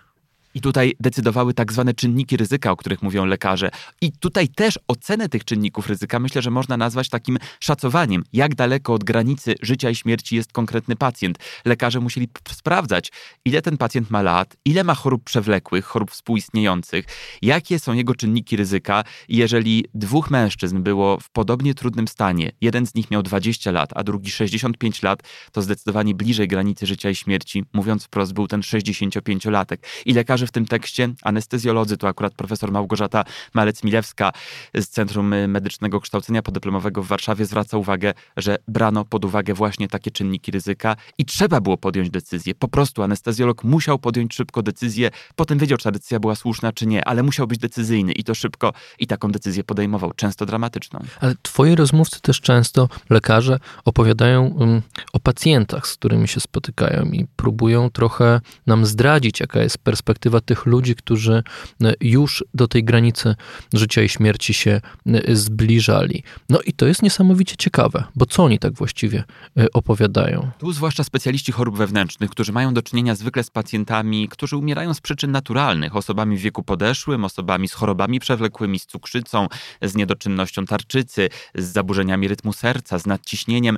I 0.56 0.60
tutaj 0.60 0.92
decydowały 1.00 1.54
tak 1.54 1.72
zwane 1.72 1.94
czynniki 1.94 2.36
ryzyka, 2.36 2.70
o 2.70 2.76
których 2.76 3.02
mówią 3.02 3.26
lekarze. 3.26 3.70
I 4.00 4.12
tutaj 4.12 4.48
też 4.48 4.78
ocenę 4.88 5.28
tych 5.28 5.44
czynników 5.44 5.86
ryzyka 5.86 6.18
myślę, 6.18 6.42
że 6.42 6.50
można 6.50 6.76
nazwać 6.76 7.08
takim 7.08 7.38
szacowaniem, 7.60 8.24
jak 8.32 8.54
daleko 8.54 8.94
od 8.94 9.04
granicy 9.04 9.54
życia 9.62 9.90
i 9.90 9.94
śmierci 9.94 10.36
jest 10.36 10.52
konkretny 10.52 10.96
pacjent. 10.96 11.38
Lekarze 11.64 12.00
musieli 12.00 12.28
sprawdzać, 12.50 13.12
ile 13.44 13.62
ten 13.62 13.76
pacjent 13.76 14.10
ma 14.10 14.22
lat, 14.22 14.56
ile 14.64 14.84
ma 14.84 14.94
chorób 14.94 15.24
przewlekłych, 15.24 15.84
chorób 15.84 16.10
współistniejących, 16.10 17.04
jakie 17.42 17.78
są 17.78 17.92
jego 17.92 18.14
czynniki 18.14 18.56
ryzyka. 18.56 19.04
Jeżeli 19.28 19.84
dwóch 19.94 20.30
mężczyzn 20.30 20.82
było 20.82 21.20
w 21.20 21.30
podobnie 21.30 21.74
trudnym 21.74 22.08
stanie, 22.08 22.52
jeden 22.60 22.86
z 22.86 22.94
nich 22.94 23.10
miał 23.10 23.22
20 23.22 23.70
lat, 23.70 23.90
a 23.94 24.04
drugi 24.04 24.30
65 24.30 25.02
lat, 25.02 25.22
to 25.52 25.62
zdecydowanie 25.62 26.14
bliżej 26.14 26.48
granicy 26.48 26.86
życia 26.86 27.10
i 27.10 27.14
śmierci, 27.14 27.64
mówiąc 27.72 28.04
wprost, 28.04 28.32
był 28.32 28.46
ten 28.46 28.60
65-latek. 28.60 29.76
I 30.06 30.12
lekarze 30.12 30.45
w 30.46 30.52
tym 30.52 30.66
tekście, 30.66 31.08
anestezjolodzy, 31.22 31.96
to 31.96 32.08
akurat 32.08 32.34
profesor 32.34 32.72
Małgorzata 32.72 33.24
Malec-Milewska 33.54 34.32
z 34.74 34.88
Centrum 34.88 35.34
Medycznego 35.48 36.00
Kształcenia 36.00 36.42
Podyplomowego 36.42 37.02
w 37.02 37.06
Warszawie 37.06 37.46
zwraca 37.46 37.76
uwagę, 37.76 38.14
że 38.36 38.56
brano 38.68 39.04
pod 39.04 39.24
uwagę 39.24 39.54
właśnie 39.54 39.88
takie 39.88 40.10
czynniki 40.10 40.50
ryzyka 40.50 40.96
i 41.18 41.24
trzeba 41.24 41.60
było 41.60 41.76
podjąć 41.76 42.10
decyzję. 42.10 42.54
Po 42.54 42.68
prostu 42.68 43.02
anestezjolog 43.02 43.64
musiał 43.64 43.98
podjąć 43.98 44.34
szybko 44.34 44.62
decyzję, 44.62 45.10
potem 45.36 45.58
wiedział, 45.58 45.78
czy 45.78 45.84
ta 45.84 45.90
decyzja 45.90 46.20
była 46.20 46.34
słuszna, 46.34 46.72
czy 46.72 46.86
nie, 46.86 47.04
ale 47.04 47.22
musiał 47.22 47.46
być 47.46 47.58
decyzyjny 47.58 48.12
i 48.12 48.24
to 48.24 48.34
szybko 48.34 48.72
i 48.98 49.06
taką 49.06 49.32
decyzję 49.32 49.64
podejmował, 49.64 50.12
często 50.12 50.46
dramatyczną. 50.46 51.00
Ale 51.20 51.34
twoi 51.42 51.74
rozmówcy 51.74 52.20
też 52.20 52.40
często, 52.40 52.88
lekarze, 53.10 53.58
opowiadają 53.84 54.46
um, 54.46 54.82
pacjentach, 55.26 55.86
z 55.86 55.96
którymi 55.96 56.28
się 56.28 56.40
spotykają 56.40 57.04
i 57.04 57.26
próbują 57.36 57.90
trochę 57.90 58.40
nam 58.66 58.86
zdradzić, 58.86 59.40
jaka 59.40 59.60
jest 59.60 59.78
perspektywa 59.78 60.40
tych 60.40 60.66
ludzi, 60.66 60.94
którzy 60.94 61.42
e, 61.84 61.94
już 62.00 62.44
do 62.54 62.68
tej 62.68 62.84
granicy 62.84 63.34
życia 63.74 64.02
i 64.02 64.08
śmierci 64.08 64.54
się 64.54 64.80
e, 65.06 65.36
zbliżali. 65.36 66.22
No 66.48 66.60
i 66.60 66.72
to 66.72 66.86
jest 66.86 67.02
niesamowicie 67.02 67.56
ciekawe, 67.56 68.04
bo 68.16 68.26
co 68.26 68.44
oni 68.44 68.58
tak 68.58 68.72
właściwie 68.72 69.24
e, 69.56 69.66
opowiadają? 69.72 70.50
Tu 70.58 70.72
zwłaszcza 70.72 71.04
specjaliści 71.04 71.52
chorób 71.52 71.76
wewnętrznych, 71.76 72.30
którzy 72.30 72.52
mają 72.52 72.74
do 72.74 72.82
czynienia 72.82 73.14
zwykle 73.14 73.44
z 73.44 73.50
pacjentami, 73.50 74.28
którzy 74.28 74.56
umierają 74.56 74.94
z 74.94 75.00
przyczyn 75.00 75.30
naturalnych, 75.30 75.96
osobami 75.96 76.36
w 76.36 76.40
wieku 76.40 76.62
podeszłym, 76.62 77.24
osobami 77.24 77.68
z 77.68 77.72
chorobami 77.72 78.20
przewlekłymi, 78.20 78.78
z 78.78 78.86
cukrzycą, 78.86 79.48
z 79.82 79.94
niedoczynnością 79.94 80.66
tarczycy, 80.66 81.28
z 81.54 81.64
zaburzeniami 81.64 82.28
rytmu 82.28 82.52
serca, 82.52 82.98
z 82.98 83.06
nadciśnieniem. 83.06 83.76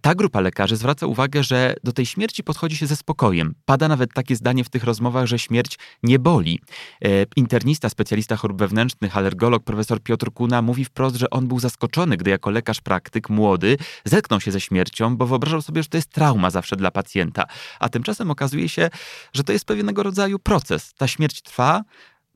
Ta 0.00 0.14
grupa 0.14 0.40
lekarzy 0.40 0.79
zwraca 0.80 1.06
uwagę, 1.06 1.44
że 1.44 1.74
do 1.84 1.92
tej 1.92 2.06
śmierci 2.06 2.44
podchodzi 2.44 2.76
się 2.76 2.86
ze 2.86 2.96
spokojem. 2.96 3.54
Pada 3.64 3.88
nawet 3.88 4.14
takie 4.14 4.36
zdanie 4.36 4.64
w 4.64 4.68
tych 4.68 4.84
rozmowach, 4.84 5.26
że 5.26 5.38
śmierć 5.38 5.78
nie 6.02 6.18
boli. 6.18 6.60
E, 7.04 7.08
internista, 7.36 7.88
specjalista 7.88 8.36
chorób 8.36 8.58
wewnętrznych, 8.58 9.16
alergolog 9.16 9.64
profesor 9.64 10.02
Piotr 10.02 10.32
Kuna 10.32 10.62
mówi 10.62 10.84
wprost, 10.84 11.16
że 11.16 11.30
on 11.30 11.48
był 11.48 11.60
zaskoczony, 11.60 12.16
gdy 12.16 12.30
jako 12.30 12.50
lekarz 12.50 12.80
praktyk 12.80 13.30
młody 13.30 13.76
zetknął 14.04 14.40
się 14.40 14.52
ze 14.52 14.60
śmiercią, 14.60 15.16
bo 15.16 15.26
wyobrażał 15.26 15.62
sobie, 15.62 15.82
że 15.82 15.88
to 15.88 15.96
jest 15.96 16.10
trauma 16.10 16.50
zawsze 16.50 16.76
dla 16.76 16.90
pacjenta. 16.90 17.44
A 17.80 17.88
tymczasem 17.88 18.30
okazuje 18.30 18.68
się, 18.68 18.90
że 19.32 19.44
to 19.44 19.52
jest 19.52 19.64
pewnego 19.64 20.02
rodzaju 20.02 20.38
proces. 20.38 20.94
Ta 20.94 21.08
śmierć 21.08 21.42
trwa, 21.42 21.82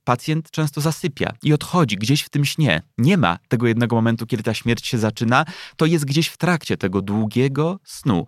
pacjent 0.04 0.50
często 0.50 0.80
zasypia 0.80 1.32
i 1.42 1.52
odchodzi 1.52 1.96
gdzieś 1.96 2.22
w 2.22 2.28
tym 2.28 2.44
śnie. 2.44 2.82
Nie 2.98 3.16
ma 3.16 3.38
tego 3.48 3.66
jednego 3.66 3.96
momentu, 3.96 4.26
kiedy 4.26 4.42
ta 4.42 4.54
śmierć 4.54 4.86
się 4.86 4.98
zaczyna, 4.98 5.44
to 5.76 5.86
jest 5.86 6.04
gdzieś 6.04 6.28
w 6.28 6.36
trakcie 6.36 6.76
tego 6.76 7.02
długiego 7.02 7.78
snu. 7.84 8.26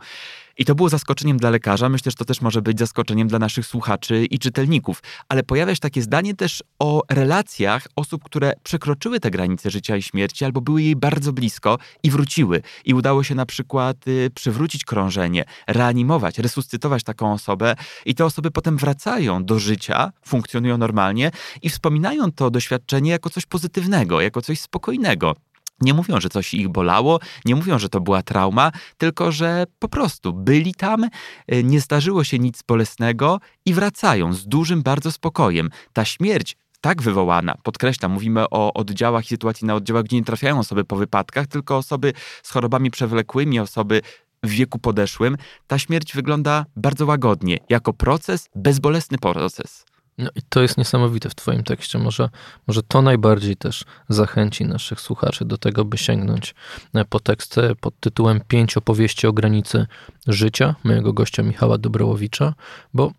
I 0.58 0.64
to 0.64 0.74
było 0.74 0.88
zaskoczeniem 0.88 1.36
dla 1.36 1.50
lekarza. 1.50 1.88
Myślę, 1.88 2.10
że 2.10 2.16
to 2.16 2.24
też 2.24 2.40
może 2.40 2.62
być 2.62 2.78
zaskoczeniem 2.78 3.28
dla 3.28 3.38
naszych 3.38 3.66
słuchaczy 3.66 4.26
i 4.30 4.38
czytelników. 4.38 5.02
Ale 5.28 5.42
pojawia 5.42 5.74
się 5.74 5.80
takie 5.80 6.02
zdanie 6.02 6.34
też 6.34 6.62
o 6.78 7.02
relacjach 7.10 7.86
osób, 7.96 8.24
które 8.24 8.52
przekroczyły 8.62 9.20
te 9.20 9.30
granice 9.30 9.70
życia 9.70 9.96
i 9.96 10.02
śmierci 10.02 10.44
albo 10.44 10.60
były 10.60 10.82
jej 10.82 10.96
bardzo 10.96 11.32
blisko 11.32 11.78
i 12.02 12.10
wróciły. 12.10 12.62
I 12.84 12.94
udało 12.94 13.22
się 13.22 13.34
na 13.34 13.46
przykład 13.46 14.08
y, 14.08 14.30
przywrócić 14.34 14.84
krążenie, 14.84 15.44
reanimować, 15.66 16.38
resuscytować 16.38 17.02
taką 17.02 17.32
osobę. 17.32 17.74
I 18.04 18.14
te 18.14 18.24
osoby 18.24 18.50
potem 18.50 18.76
wracają 18.76 19.44
do 19.44 19.58
życia, 19.58 20.12
funkcjonują 20.24 20.78
normalnie 20.78 21.30
i 21.62 21.70
wspominają 21.70 22.32
to 22.32 22.50
doświadczenie 22.50 23.10
jako 23.10 23.30
coś 23.30 23.46
pozytywnego, 23.46 24.20
jako 24.20 24.42
coś 24.42 24.60
spokojnego. 24.60 25.36
Nie 25.80 25.94
mówią, 25.94 26.20
że 26.20 26.28
coś 26.28 26.54
ich 26.54 26.68
bolało, 26.68 27.20
nie 27.44 27.56
mówią, 27.56 27.78
że 27.78 27.88
to 27.88 28.00
była 28.00 28.22
trauma, 28.22 28.72
tylko 28.98 29.32
że 29.32 29.64
po 29.78 29.88
prostu 29.88 30.32
byli 30.32 30.74
tam, 30.74 31.04
e, 31.04 31.62
nie 31.62 31.80
zdarzyło 31.80 32.24
się 32.24 32.38
nic 32.38 32.62
bolesnego 32.62 33.40
i 33.66 33.74
wracają 33.74 34.32
z 34.32 34.46
dużym 34.46 34.82
bardzo 34.82 35.12
spokojem. 35.12 35.70
Ta 35.92 36.04
śmierć 36.04 36.56
tak 36.80 37.02
wywołana, 37.02 37.54
podkreślam, 37.62 38.12
mówimy 38.12 38.50
o 38.50 38.72
oddziałach 38.72 39.24
i 39.24 39.28
sytuacji 39.28 39.66
na 39.66 39.74
oddziałach, 39.74 40.04
gdzie 40.04 40.16
nie 40.16 40.24
trafiają 40.24 40.58
osoby 40.58 40.84
po 40.84 40.96
wypadkach, 40.96 41.46
tylko 41.46 41.76
osoby 41.76 42.12
z 42.42 42.50
chorobami 42.50 42.90
przewlekłymi, 42.90 43.60
osoby 43.60 44.02
w 44.42 44.48
wieku 44.48 44.78
podeszłym, 44.78 45.36
ta 45.66 45.78
śmierć 45.78 46.14
wygląda 46.14 46.66
bardzo 46.76 47.06
łagodnie, 47.06 47.58
jako 47.68 47.92
proces, 47.92 48.48
bezbolesny 48.54 49.18
proces. 49.18 49.84
No 50.18 50.30
i 50.34 50.42
to 50.48 50.62
jest 50.62 50.78
niesamowite 50.78 51.30
w 51.30 51.34
Twoim 51.34 51.64
tekście. 51.64 51.98
Może, 51.98 52.30
może 52.66 52.82
to 52.82 53.02
najbardziej 53.02 53.56
też 53.56 53.84
zachęci 54.08 54.64
naszych 54.64 55.00
słuchaczy 55.00 55.44
do 55.44 55.58
tego, 55.58 55.84
by 55.84 55.98
sięgnąć 55.98 56.54
e, 56.94 57.04
po 57.04 57.20
tekst 57.20 57.56
pod 57.80 58.00
tytułem 58.00 58.40
Pięć 58.48 58.76
opowieści 58.76 59.26
o 59.26 59.32
granicy 59.32 59.86
życia 60.26 60.74
mojego 60.84 61.12
gościa 61.12 61.42
Michała 61.42 61.78
Dobrołowicza, 61.78 62.54
bo 62.94 63.12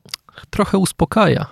trochę 0.50 0.77
uspokaja 0.77 1.46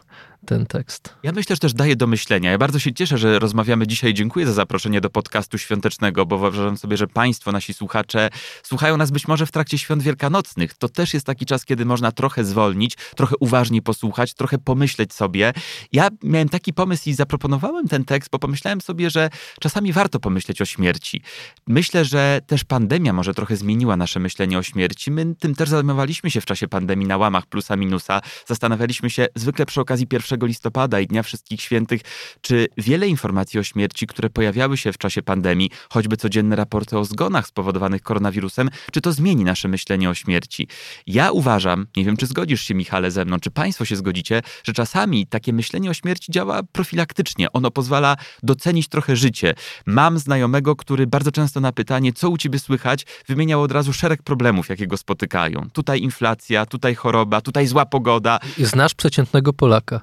ten 0.45 0.65
tekst. 0.65 1.15
Ja 1.23 1.31
myślę, 1.31 1.55
że 1.55 1.59
też 1.59 1.73
daje 1.73 1.95
do 1.95 2.07
myślenia. 2.07 2.51
Ja 2.51 2.57
bardzo 2.57 2.79
się 2.79 2.93
cieszę, 2.93 3.17
że 3.17 3.39
rozmawiamy 3.39 3.87
dzisiaj. 3.87 4.13
Dziękuję 4.13 4.45
za 4.45 4.53
zaproszenie 4.53 5.01
do 5.01 5.09
podcastu 5.09 5.57
świątecznego, 5.57 6.25
bo 6.25 6.35
uważam 6.35 6.77
sobie, 6.77 6.97
że 6.97 7.07
Państwo, 7.07 7.51
nasi 7.51 7.73
słuchacze, 7.73 8.29
słuchają 8.63 8.97
nas 8.97 9.11
być 9.11 9.27
może 9.27 9.45
w 9.45 9.51
trakcie 9.51 9.77
świąt 9.77 10.03
wielkanocnych. 10.03 10.73
To 10.73 10.89
też 10.89 11.13
jest 11.13 11.25
taki 11.25 11.45
czas, 11.45 11.65
kiedy 11.65 11.85
można 11.85 12.11
trochę 12.11 12.43
zwolnić, 12.43 12.97
trochę 13.15 13.35
uważniej 13.39 13.81
posłuchać, 13.81 14.33
trochę 14.33 14.57
pomyśleć 14.57 15.13
sobie. 15.13 15.53
Ja 15.91 16.09
miałem 16.23 16.49
taki 16.49 16.73
pomysł 16.73 17.09
i 17.09 17.13
zaproponowałem 17.13 17.87
ten 17.87 18.05
tekst, 18.05 18.29
bo 18.31 18.39
pomyślałem 18.39 18.81
sobie, 18.81 19.09
że 19.09 19.29
czasami 19.59 19.93
warto 19.93 20.19
pomyśleć 20.19 20.61
o 20.61 20.65
śmierci. 20.65 21.21
Myślę, 21.67 22.05
że 22.05 22.39
też 22.47 22.63
pandemia 22.63 23.13
może 23.13 23.33
trochę 23.33 23.55
zmieniła 23.55 23.97
nasze 23.97 24.19
myślenie 24.19 24.57
o 24.57 24.63
śmierci. 24.63 25.11
My 25.11 25.35
tym 25.39 25.55
też 25.55 25.69
zajmowaliśmy 25.69 26.31
się 26.31 26.41
w 26.41 26.45
czasie 26.45 26.67
pandemii 26.67 27.07
na 27.07 27.17
łamach 27.17 27.45
plusa 27.45 27.75
minusa. 27.75 28.21
Zastanawialiśmy 28.45 29.09
się 29.09 29.27
zwykle 29.35 29.65
przy 29.65 29.81
okazji 29.81 30.07
pierwszego 30.07 30.34
1 30.35 30.47
listopada 30.47 30.99
i 30.99 31.07
Dnia 31.07 31.23
Wszystkich 31.23 31.61
Świętych, 31.61 32.01
czy 32.41 32.67
wiele 32.77 33.07
informacji 33.07 33.59
o 33.59 33.63
śmierci, 33.63 34.07
które 34.07 34.29
pojawiały 34.29 34.77
się 34.77 34.93
w 34.93 34.97
czasie 34.97 35.21
pandemii, 35.21 35.69
choćby 35.89 36.17
codzienne 36.17 36.55
raporty 36.55 36.97
o 36.97 37.05
zgonach 37.05 37.47
spowodowanych 37.47 38.01
koronawirusem, 38.01 38.69
czy 38.91 39.01
to 39.01 39.11
zmieni 39.11 39.43
nasze 39.43 39.67
myślenie 39.67 40.09
o 40.09 40.13
śmierci? 40.13 40.67
Ja 41.07 41.31
uważam, 41.31 41.87
nie 41.97 42.05
wiem 42.05 42.17
czy 42.17 42.25
zgodzisz 42.25 42.61
się 42.61 42.75
Michale 42.75 43.11
ze 43.11 43.25
mną, 43.25 43.39
czy 43.39 43.51
Państwo 43.51 43.85
się 43.85 43.95
zgodzicie, 43.95 44.41
że 44.63 44.73
czasami 44.73 45.27
takie 45.27 45.53
myślenie 45.53 45.89
o 45.89 45.93
śmierci 45.93 46.31
działa 46.31 46.63
profilaktycznie. 46.63 47.51
Ono 47.51 47.71
pozwala 47.71 48.17
docenić 48.43 48.87
trochę 48.87 49.15
życie. 49.15 49.53
Mam 49.85 50.19
znajomego, 50.19 50.75
który 50.75 51.07
bardzo 51.07 51.31
często 51.31 51.59
na 51.59 51.71
pytanie, 51.71 52.13
co 52.13 52.29
u 52.29 52.37
Ciebie 52.37 52.59
słychać, 52.59 53.05
wymieniał 53.27 53.61
od 53.61 53.71
razu 53.71 53.93
szereg 53.93 54.23
problemów, 54.23 54.69
jakie 54.69 54.87
go 54.87 54.97
spotykają. 54.97 55.69
Tutaj 55.73 56.01
inflacja, 56.01 56.65
tutaj 56.65 56.95
choroba, 56.95 57.41
tutaj 57.41 57.67
zła 57.67 57.85
pogoda. 57.85 58.39
Znasz 58.57 58.93
przeciętnego 58.93 59.53
Polaka. 59.53 60.01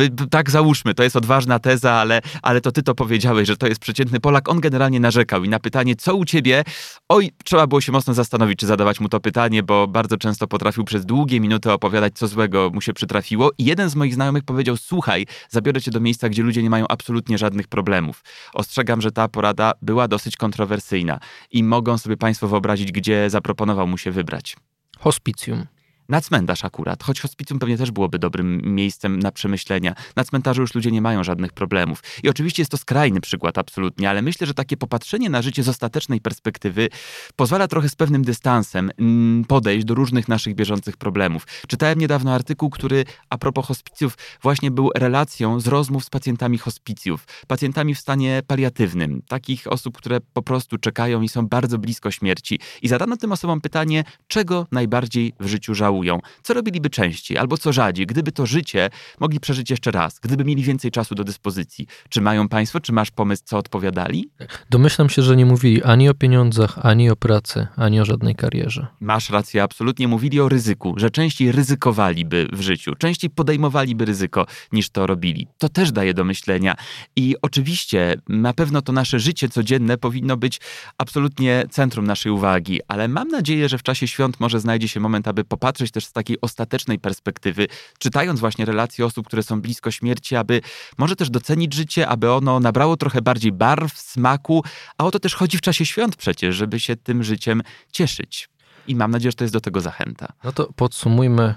Y, 0.00 0.28
tak 0.30 0.50
załóżmy, 0.50 0.94
to 0.94 1.02
jest 1.02 1.16
odważna 1.16 1.58
teza, 1.58 1.92
ale, 1.92 2.20
ale 2.42 2.60
to 2.60 2.72
ty 2.72 2.82
to 2.82 2.94
powiedziałeś, 2.94 3.48
że 3.48 3.56
to 3.56 3.66
jest 3.66 3.80
przeciętny 3.80 4.20
Polak. 4.20 4.48
On 4.48 4.60
generalnie 4.60 5.00
narzekał 5.00 5.44
i 5.44 5.48
na 5.48 5.58
pytanie, 5.58 5.96
co 5.96 6.14
u 6.14 6.24
ciebie, 6.24 6.64
oj, 7.08 7.30
trzeba 7.44 7.66
było 7.66 7.80
się 7.80 7.92
mocno 7.92 8.14
zastanowić, 8.14 8.58
czy 8.58 8.66
zadawać 8.66 9.00
mu 9.00 9.08
to 9.08 9.20
pytanie, 9.20 9.62
bo 9.62 9.86
bardzo 9.86 10.16
często 10.16 10.46
potrafił 10.46 10.84
przez 10.84 11.06
długie 11.06 11.40
minuty 11.40 11.72
opowiadać, 11.72 12.12
co 12.14 12.28
złego 12.28 12.70
mu 12.74 12.80
się 12.80 12.92
przytrafiło. 12.92 13.50
I 13.58 13.64
jeden 13.64 13.90
z 13.90 13.96
moich 13.96 14.14
znajomych 14.14 14.44
powiedział, 14.44 14.76
słuchaj, 14.76 15.26
zabiorę 15.50 15.80
cię 15.80 15.90
do 15.90 16.00
miejsca, 16.00 16.28
gdzie 16.28 16.42
ludzie 16.42 16.62
nie 16.62 16.70
mają 16.70 16.88
absolutnie 16.88 17.38
żadnych 17.38 17.68
problemów. 17.68 18.24
Ostrzegam, 18.54 19.00
że 19.00 19.12
ta 19.12 19.28
porada 19.28 19.72
była 19.82 20.08
dosyć 20.08 20.36
kontrowersyjna 20.36 21.18
i 21.50 21.62
mogą 21.64 21.98
sobie 21.98 22.16
państwo 22.16 22.48
wyobrazić, 22.48 22.92
gdzie 22.92 23.30
zaproponował 23.30 23.86
mu 23.86 23.98
się 23.98 24.10
wybrać. 24.10 24.56
Hospicjum 24.98 25.73
na 26.08 26.20
cmentarz 26.20 26.64
akurat, 26.64 27.02
choć 27.02 27.20
hospicjum 27.20 27.58
pewnie 27.58 27.78
też 27.78 27.90
byłoby 27.90 28.18
dobrym 28.18 28.74
miejscem 28.74 29.18
na 29.18 29.32
przemyślenia. 29.32 29.94
Na 30.16 30.24
cmentarzu 30.24 30.60
już 30.60 30.74
ludzie 30.74 30.90
nie 30.90 31.02
mają 31.02 31.24
żadnych 31.24 31.52
problemów. 31.52 32.02
I 32.22 32.28
oczywiście 32.28 32.60
jest 32.62 32.70
to 32.70 32.76
skrajny 32.76 33.20
przykład, 33.20 33.58
absolutnie, 33.58 34.10
ale 34.10 34.22
myślę, 34.22 34.46
że 34.46 34.54
takie 34.54 34.76
popatrzenie 34.76 35.30
na 35.30 35.42
życie 35.42 35.62
z 35.62 35.68
ostatecznej 35.68 36.20
perspektywy 36.20 36.88
pozwala 37.36 37.68
trochę 37.68 37.88
z 37.88 37.96
pewnym 37.96 38.24
dystansem 38.24 38.90
mm, 38.98 39.44
podejść 39.44 39.86
do 39.86 39.94
różnych 39.94 40.28
naszych 40.28 40.54
bieżących 40.54 40.96
problemów. 40.96 41.46
Czytałem 41.68 41.98
niedawno 41.98 42.34
artykuł, 42.34 42.70
który 42.70 43.04
a 43.30 43.38
propos 43.38 43.66
hospicjów 43.66 44.18
właśnie 44.42 44.70
był 44.70 44.90
relacją 44.96 45.60
z 45.60 45.66
rozmów 45.66 46.04
z 46.04 46.10
pacjentami 46.10 46.58
hospicjów, 46.58 47.26
pacjentami 47.46 47.94
w 47.94 47.98
stanie 47.98 48.42
paliatywnym, 48.46 49.22
takich 49.28 49.72
osób, 49.72 49.98
które 49.98 50.20
po 50.32 50.42
prostu 50.42 50.78
czekają 50.78 51.22
i 51.22 51.28
są 51.28 51.46
bardzo 51.46 51.78
blisko 51.78 52.10
śmierci. 52.10 52.58
I 52.82 52.88
zadano 52.88 53.16
tym 53.16 53.32
osobom 53.32 53.60
pytanie, 53.60 54.04
czego 54.26 54.66
najbardziej 54.72 55.32
w 55.40 55.46
życiu 55.46 55.74
żałują 55.74 55.93
żałują, 55.94 56.20
co 56.42 56.54
robiliby 56.54 56.90
częściej 56.90 57.38
albo 57.38 57.58
co 57.58 57.72
rzadziej, 57.72 58.06
gdyby 58.06 58.32
to 58.32 58.46
życie 58.46 58.90
mogli 59.20 59.40
przeżyć 59.40 59.70
jeszcze 59.70 59.90
raz, 59.90 60.20
gdyby 60.20 60.44
mieli 60.44 60.62
więcej 60.62 60.90
czasu 60.90 61.14
do 61.14 61.24
dyspozycji. 61.24 61.86
Czy 62.08 62.20
mają 62.20 62.48
państwo, 62.48 62.80
czy 62.80 62.92
masz 62.92 63.10
pomysł, 63.10 63.42
co 63.46 63.58
odpowiadali? 63.58 64.30
Domyślam 64.70 65.08
się, 65.08 65.22
że 65.22 65.36
nie 65.36 65.46
mówili 65.46 65.82
ani 65.82 66.08
o 66.08 66.14
pieniądzach, 66.14 66.78
ani 66.82 67.10
o 67.10 67.16
pracy, 67.16 67.66
ani 67.76 68.00
o 68.00 68.04
żadnej 68.04 68.34
karierze. 68.34 68.86
Masz 69.00 69.30
rację, 69.30 69.62
absolutnie. 69.62 70.08
Mówili 70.08 70.40
o 70.40 70.48
ryzyku, 70.48 70.94
że 70.96 71.10
częściej 71.10 71.52
ryzykowaliby 71.52 72.48
w 72.52 72.60
życiu, 72.60 72.94
częściej 72.94 73.30
podejmowaliby 73.30 74.04
ryzyko 74.04 74.46
niż 74.72 74.90
to 74.90 75.06
robili. 75.06 75.46
To 75.58 75.68
też 75.68 75.92
daje 75.92 76.14
do 76.14 76.24
myślenia. 76.24 76.74
I 77.16 77.34
oczywiście 77.42 78.16
na 78.28 78.52
pewno 78.52 78.82
to 78.82 78.92
nasze 78.92 79.20
życie 79.20 79.48
codzienne 79.48 79.98
powinno 79.98 80.36
być 80.36 80.60
absolutnie 80.98 81.64
centrum 81.70 82.06
naszej 82.06 82.32
uwagi, 82.32 82.80
ale 82.88 83.08
mam 83.08 83.28
nadzieję, 83.28 83.68
że 83.68 83.78
w 83.78 83.82
czasie 83.82 84.08
świąt 84.08 84.40
może 84.40 84.60
znajdzie 84.60 84.88
się 84.88 85.00
moment, 85.00 85.28
aby 85.28 85.44
popatrzeć 85.44 85.83
patrzeć 85.84 85.94
też 85.94 86.06
z 86.06 86.12
takiej 86.12 86.40
ostatecznej 86.40 86.98
perspektywy, 86.98 87.66
czytając 87.98 88.40
właśnie 88.40 88.64
relacje 88.64 89.06
osób, 89.06 89.26
które 89.26 89.42
są 89.42 89.60
blisko 89.60 89.90
śmierci, 89.90 90.36
aby 90.36 90.60
może 90.98 91.16
też 91.16 91.30
docenić 91.30 91.74
życie, 91.74 92.08
aby 92.08 92.32
ono 92.32 92.60
nabrało 92.60 92.96
trochę 92.96 93.22
bardziej 93.22 93.52
barw, 93.52 93.98
smaku, 93.98 94.64
a 94.98 95.04
o 95.04 95.10
to 95.10 95.18
też 95.18 95.34
chodzi 95.34 95.58
w 95.58 95.60
czasie 95.60 95.86
świąt 95.86 96.16
przecież, 96.16 96.56
żeby 96.56 96.80
się 96.80 96.96
tym 96.96 97.22
życiem 97.22 97.62
cieszyć. 97.92 98.48
I 98.86 98.94
mam 98.96 99.10
nadzieję, 99.10 99.30
że 99.30 99.36
to 99.36 99.44
jest 99.44 99.54
do 99.54 99.60
tego 99.60 99.80
zachęta. 99.80 100.32
No 100.44 100.52
to 100.52 100.72
podsumujmy 100.76 101.54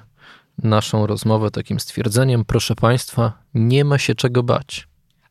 naszą 0.63 1.07
rozmowę 1.07 1.51
takim 1.51 1.79
stwierdzeniem. 1.79 2.45
Proszę 2.45 2.75
Państwa, 2.75 3.33
nie 3.53 3.85
ma 3.85 3.97
się 3.97 4.15
czego 4.15 4.43
bać. 4.43 4.87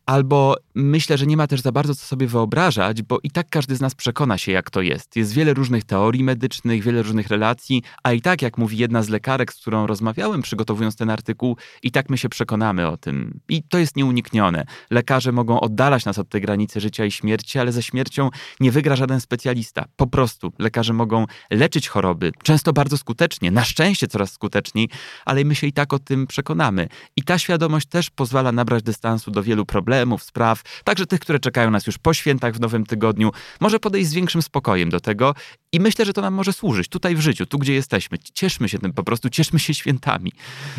Albo 0.06 0.56
myślę, 0.74 1.18
że 1.18 1.26
nie 1.26 1.36
ma 1.36 1.46
też 1.46 1.60
za 1.60 1.72
bardzo 1.72 1.94
co 1.94 2.06
sobie 2.06 2.26
wyobrażać, 2.26 3.02
bo 3.02 3.18
i 3.22 3.30
tak 3.30 3.48
każdy 3.50 3.76
z 3.76 3.80
nas 3.80 3.94
przekona 3.94 4.38
się, 4.38 4.52
jak 4.52 4.70
to 4.70 4.82
jest. 4.82 5.16
Jest 5.16 5.32
wiele 5.32 5.54
różnych 5.54 5.84
teorii 5.84 6.24
medycznych, 6.24 6.82
wiele 6.82 7.02
różnych 7.02 7.28
relacji, 7.28 7.82
a 8.02 8.12
i 8.12 8.20
tak, 8.20 8.42
jak 8.42 8.58
mówi 8.58 8.78
jedna 8.78 9.02
z 9.02 9.08
lekarek, 9.08 9.52
z 9.52 9.60
którą 9.60 9.86
rozmawiałem, 9.86 10.42
przygotowując 10.42 10.96
ten 10.96 11.10
artykuł, 11.10 11.56
i 11.82 11.90
tak 11.90 12.10
my 12.10 12.18
się 12.18 12.28
przekonamy 12.28 12.88
o 12.88 12.96
tym. 12.96 13.40
I 13.48 13.62
to 13.62 13.78
jest 13.78 13.96
nieuniknione. 13.96 14.64
Lekarze 14.90 15.32
mogą 15.32 15.60
oddalać 15.60 16.04
nas 16.04 16.18
od 16.18 16.28
tej 16.28 16.40
granicy 16.40 16.80
życia 16.80 17.04
i 17.04 17.10
śmierci, 17.10 17.58
ale 17.58 17.72
ze 17.72 17.82
śmiercią 17.82 18.30
nie 18.60 18.70
wygra 18.70 18.96
żaden 18.96 19.20
specjalista. 19.20 19.84
Po 19.96 20.06
prostu 20.06 20.52
lekarze 20.58 20.92
mogą 20.92 21.26
leczyć 21.50 21.88
choroby, 21.88 22.32
często 22.42 22.72
bardzo 22.72 22.98
skutecznie, 22.98 23.50
na 23.50 23.64
szczęście 23.64 24.06
coraz 24.06 24.32
skuteczniej, 24.32 24.88
ale 25.24 25.44
my 25.44 25.54
się 25.54 25.66
i 25.66 25.72
tak 25.72 25.92
o 25.92 25.98
tym 25.98 26.26
przekonamy. 26.26 26.88
I 27.16 27.22
ta 27.22 27.38
świadomość 27.38 27.88
też 27.88 28.10
pozwala 28.10 28.52
nabrać 28.52 28.82
dystansu 28.82 29.30
do 29.30 29.42
wielu 29.42 29.66
problemów 29.66 29.95
problemów, 29.96 30.22
spraw, 30.22 30.62
także 30.84 31.06
tych, 31.06 31.20
które 31.20 31.38
czekają 31.38 31.70
nas 31.70 31.86
już 31.86 31.98
po 31.98 32.14
świętach 32.14 32.54
w 32.54 32.60
nowym 32.60 32.86
tygodniu, 32.86 33.32
może 33.60 33.80
podejść 33.80 34.10
z 34.10 34.14
większym 34.14 34.42
spokojem 34.42 34.90
do 34.90 35.00
tego 35.00 35.34
i 35.72 35.80
myślę, 35.80 36.04
że 36.04 36.12
to 36.12 36.20
nam 36.20 36.34
może 36.34 36.52
służyć 36.52 36.88
tutaj 36.88 37.16
w 37.16 37.20
życiu, 37.20 37.46
tu 37.46 37.58
gdzie 37.58 37.74
jesteśmy. 37.74 38.18
Cieszmy 38.18 38.68
się 38.68 38.78
tym 38.78 38.92
po 38.92 39.04
prostu, 39.04 39.30
cieszmy 39.30 39.58
się 39.58 39.74
świętami. 39.74 40.32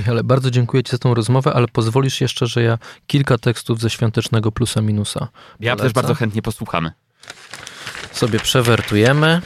Ale 0.09 0.23
bardzo 0.23 0.51
dziękuję 0.51 0.83
Ci 0.83 0.91
za 0.91 0.97
tą 0.97 1.13
rozmowę, 1.13 1.53
ale 1.53 1.67
pozwolisz 1.67 2.21
jeszcze, 2.21 2.47
że 2.47 2.63
ja 2.63 2.77
kilka 3.07 3.37
tekstów 3.37 3.81
ze 3.81 3.89
świątecznego 3.89 4.51
plusa 4.51 4.81
minusa. 4.81 5.27
Ja 5.59 5.75
polecę. 5.75 5.83
też 5.83 5.93
bardzo 5.93 6.15
chętnie 6.15 6.41
posłuchamy. 6.41 6.91
Sobie 8.11 8.39
przewertujemy. 8.39 9.41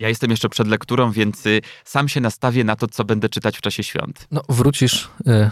Ja 0.00 0.08
jestem 0.08 0.30
jeszcze 0.30 0.48
przed 0.48 0.68
lekturą, 0.68 1.12
więc 1.12 1.46
y, 1.46 1.60
sam 1.84 2.08
się 2.08 2.20
nastawię 2.20 2.64
na 2.64 2.76
to, 2.76 2.88
co 2.88 3.04
będę 3.04 3.28
czytać 3.28 3.58
w 3.58 3.60
czasie 3.60 3.82
świąt. 3.82 4.26
No, 4.30 4.42
wrócisz 4.48 5.08
y, 5.26 5.50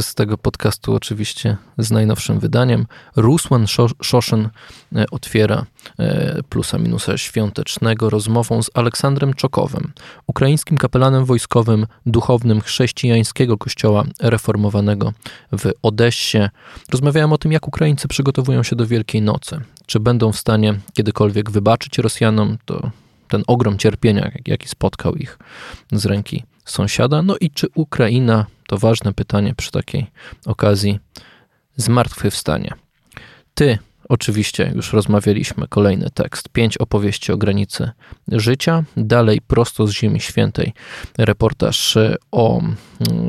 z 0.00 0.14
tego 0.14 0.38
podcastu 0.38 0.94
oczywiście 0.94 1.56
z 1.78 1.90
najnowszym 1.90 2.40
wydaniem. 2.40 2.86
Rusłan 3.16 3.66
Szoszen 4.02 4.48
y, 4.96 5.04
otwiera 5.10 5.66
y, 6.00 6.42
plusa 6.42 6.78
minusa 6.78 7.18
świątecznego 7.18 8.10
rozmową 8.10 8.62
z 8.62 8.70
Aleksandrem 8.74 9.34
Czokowem, 9.34 9.92
ukraińskim 10.26 10.78
kapelanem 10.78 11.24
wojskowym, 11.24 11.86
duchownym 12.06 12.60
chrześcijańskiego 12.60 13.58
kościoła 13.58 14.04
reformowanego 14.20 15.12
w 15.52 15.70
Odessie. 15.82 16.48
Rozmawiałem 16.92 17.32
o 17.32 17.38
tym, 17.38 17.52
jak 17.52 17.68
Ukraińcy 17.68 18.08
przygotowują 18.08 18.62
się 18.62 18.76
do 18.76 18.86
Wielkiej 18.86 19.22
Nocy. 19.22 19.60
Czy 19.86 20.00
będą 20.00 20.32
w 20.32 20.38
stanie 20.38 20.74
kiedykolwiek 20.94 21.50
wybaczyć 21.50 21.98
Rosjanom 21.98 22.58
to 22.64 22.90
ten 23.28 23.42
ogrom 23.46 23.78
cierpienia, 23.78 24.30
jaki 24.46 24.68
spotkał 24.68 25.14
ich 25.14 25.38
z 25.92 26.06
ręki 26.06 26.44
sąsiada. 26.70 27.22
No 27.22 27.36
i 27.40 27.50
czy 27.50 27.66
Ukraina, 27.74 28.46
to 28.66 28.78
ważne 28.78 29.14
pytanie 29.14 29.54
przy 29.54 29.70
takiej 29.70 30.06
okazji, 30.46 30.98
zmartwychwstanie. 31.76 32.74
Ty, 33.54 33.78
oczywiście, 34.08 34.72
już 34.74 34.92
rozmawialiśmy, 34.92 35.68
kolejny 35.68 36.10
tekst, 36.14 36.48
pięć 36.48 36.78
opowieści 36.78 37.32
o 37.32 37.36
granicy 37.36 37.90
życia, 38.32 38.84
dalej 38.96 39.40
prosto 39.40 39.86
z 39.86 39.92
Ziemi 39.92 40.20
Świętej, 40.20 40.72
reportaż 41.18 41.98
o 42.32 42.60
mm, 42.60 42.76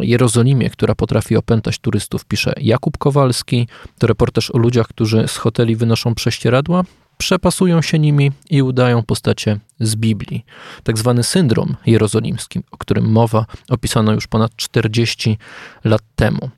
Jerozolimie, 0.03 0.69
która 0.69 0.95
potrafi 0.95 1.35
opętać 1.35 1.79
turystów, 1.79 2.25
pisze 2.25 2.53
Jakub 2.57 2.97
Kowalski, 2.97 3.67
to 3.97 4.07
reportaż 4.07 4.51
o 4.51 4.57
ludziach, 4.57 4.87
którzy 4.87 5.27
z 5.27 5.37
hoteli 5.37 5.75
wynoszą 5.75 6.15
prześcieradła, 6.15 6.83
przepasują 7.19 7.81
się 7.81 7.99
nimi 7.99 8.31
i 8.49 8.61
udają 8.61 9.03
postacie 9.03 9.59
z 9.79 9.95
Biblii. 9.95 10.45
Tak 10.83 10.97
zwany 10.97 11.23
syndrom 11.23 11.75
jerozolimski, 11.85 12.59
o 12.71 12.77
którym 12.77 13.11
mowa, 13.11 13.45
opisano 13.69 14.13
już 14.13 14.27
ponad 14.27 14.55
40 14.55 15.37
lat 15.83 16.01
temu. 16.15 16.49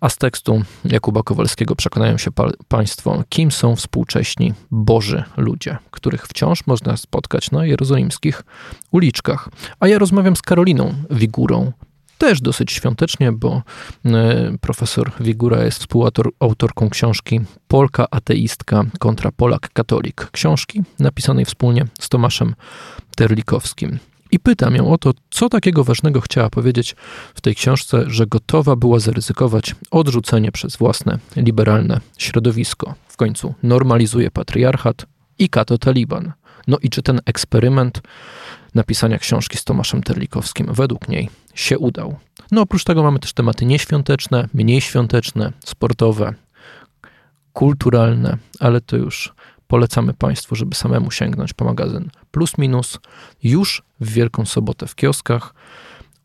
A 0.00 0.08
z 0.08 0.16
tekstu 0.16 0.62
Jakuba 0.84 1.22
Kowalskiego 1.22 1.76
przekonają 1.76 2.18
się 2.18 2.30
pa 2.30 2.50
Państwo, 2.68 3.24
kim 3.28 3.50
są 3.50 3.76
współcześni 3.76 4.54
Boży 4.70 5.24
ludzie, 5.36 5.78
których 5.90 6.26
wciąż 6.26 6.66
można 6.66 6.96
spotkać 6.96 7.50
na 7.50 7.66
jerozolimskich 7.66 8.42
uliczkach. 8.90 9.48
A 9.80 9.88
ja 9.88 9.98
rozmawiam 9.98 10.36
z 10.36 10.42
Karoliną 10.42 10.94
Wigurą, 11.10 11.72
też 12.18 12.40
dosyć 12.40 12.72
świątecznie, 12.72 13.32
bo 13.32 13.62
e, 14.04 14.52
profesor 14.60 15.12
Wigura 15.20 15.64
jest 15.64 15.78
współautorką 15.78 16.90
książki 16.90 17.40
Polka 17.68 18.06
ateistka 18.10 18.84
kontra 18.98 19.30
Polak 19.32 19.70
katolik. 19.72 20.28
Książki 20.32 20.82
napisanej 20.98 21.44
wspólnie 21.44 21.86
z 22.00 22.08
Tomaszem 22.08 22.54
Terlikowskim. 23.16 23.98
I 24.30 24.38
pytam 24.38 24.74
ją 24.74 24.92
o 24.92 24.98
to, 24.98 25.12
co 25.30 25.48
takiego 25.48 25.84
ważnego 25.84 26.20
chciała 26.20 26.50
powiedzieć 26.50 26.96
w 27.34 27.40
tej 27.40 27.54
książce, 27.54 28.04
że 28.06 28.26
gotowa 28.26 28.76
była 28.76 28.98
zaryzykować 28.98 29.74
odrzucenie 29.90 30.52
przez 30.52 30.76
własne 30.76 31.18
liberalne 31.36 32.00
środowisko. 32.18 32.94
W 33.08 33.16
końcu 33.16 33.54
normalizuje 33.62 34.30
patriarchat 34.30 35.06
i 35.38 35.48
kato 35.48 35.78
taliban. 35.78 36.32
No 36.66 36.78
i 36.82 36.90
czy 36.90 37.02
ten 37.02 37.20
eksperyment 37.26 38.02
napisania 38.74 39.18
książki 39.18 39.58
z 39.58 39.64
Tomaszem 39.64 40.02
Terlikowskim 40.02 40.66
według 40.72 41.08
niej 41.08 41.30
się 41.54 41.78
udał. 41.78 42.16
No 42.50 42.60
oprócz 42.60 42.84
tego 42.84 43.02
mamy 43.02 43.18
też 43.18 43.32
tematy 43.32 43.66
nieświąteczne, 43.66 44.48
mniej 44.54 44.80
świąteczne, 44.80 45.52
sportowe, 45.64 46.34
kulturalne, 47.52 48.38
ale 48.60 48.80
to 48.80 48.96
już 48.96 49.34
polecamy 49.66 50.14
Państwu, 50.14 50.56
żeby 50.56 50.74
samemu 50.74 51.10
sięgnąć 51.10 51.52
po 51.52 51.64
magazyn 51.64 52.10
Plus 52.30 52.58
Minus 52.58 52.98
już 53.42 53.82
w 54.00 54.12
Wielką 54.12 54.44
Sobotę 54.44 54.86
w 54.86 54.94
kioskach 54.94 55.54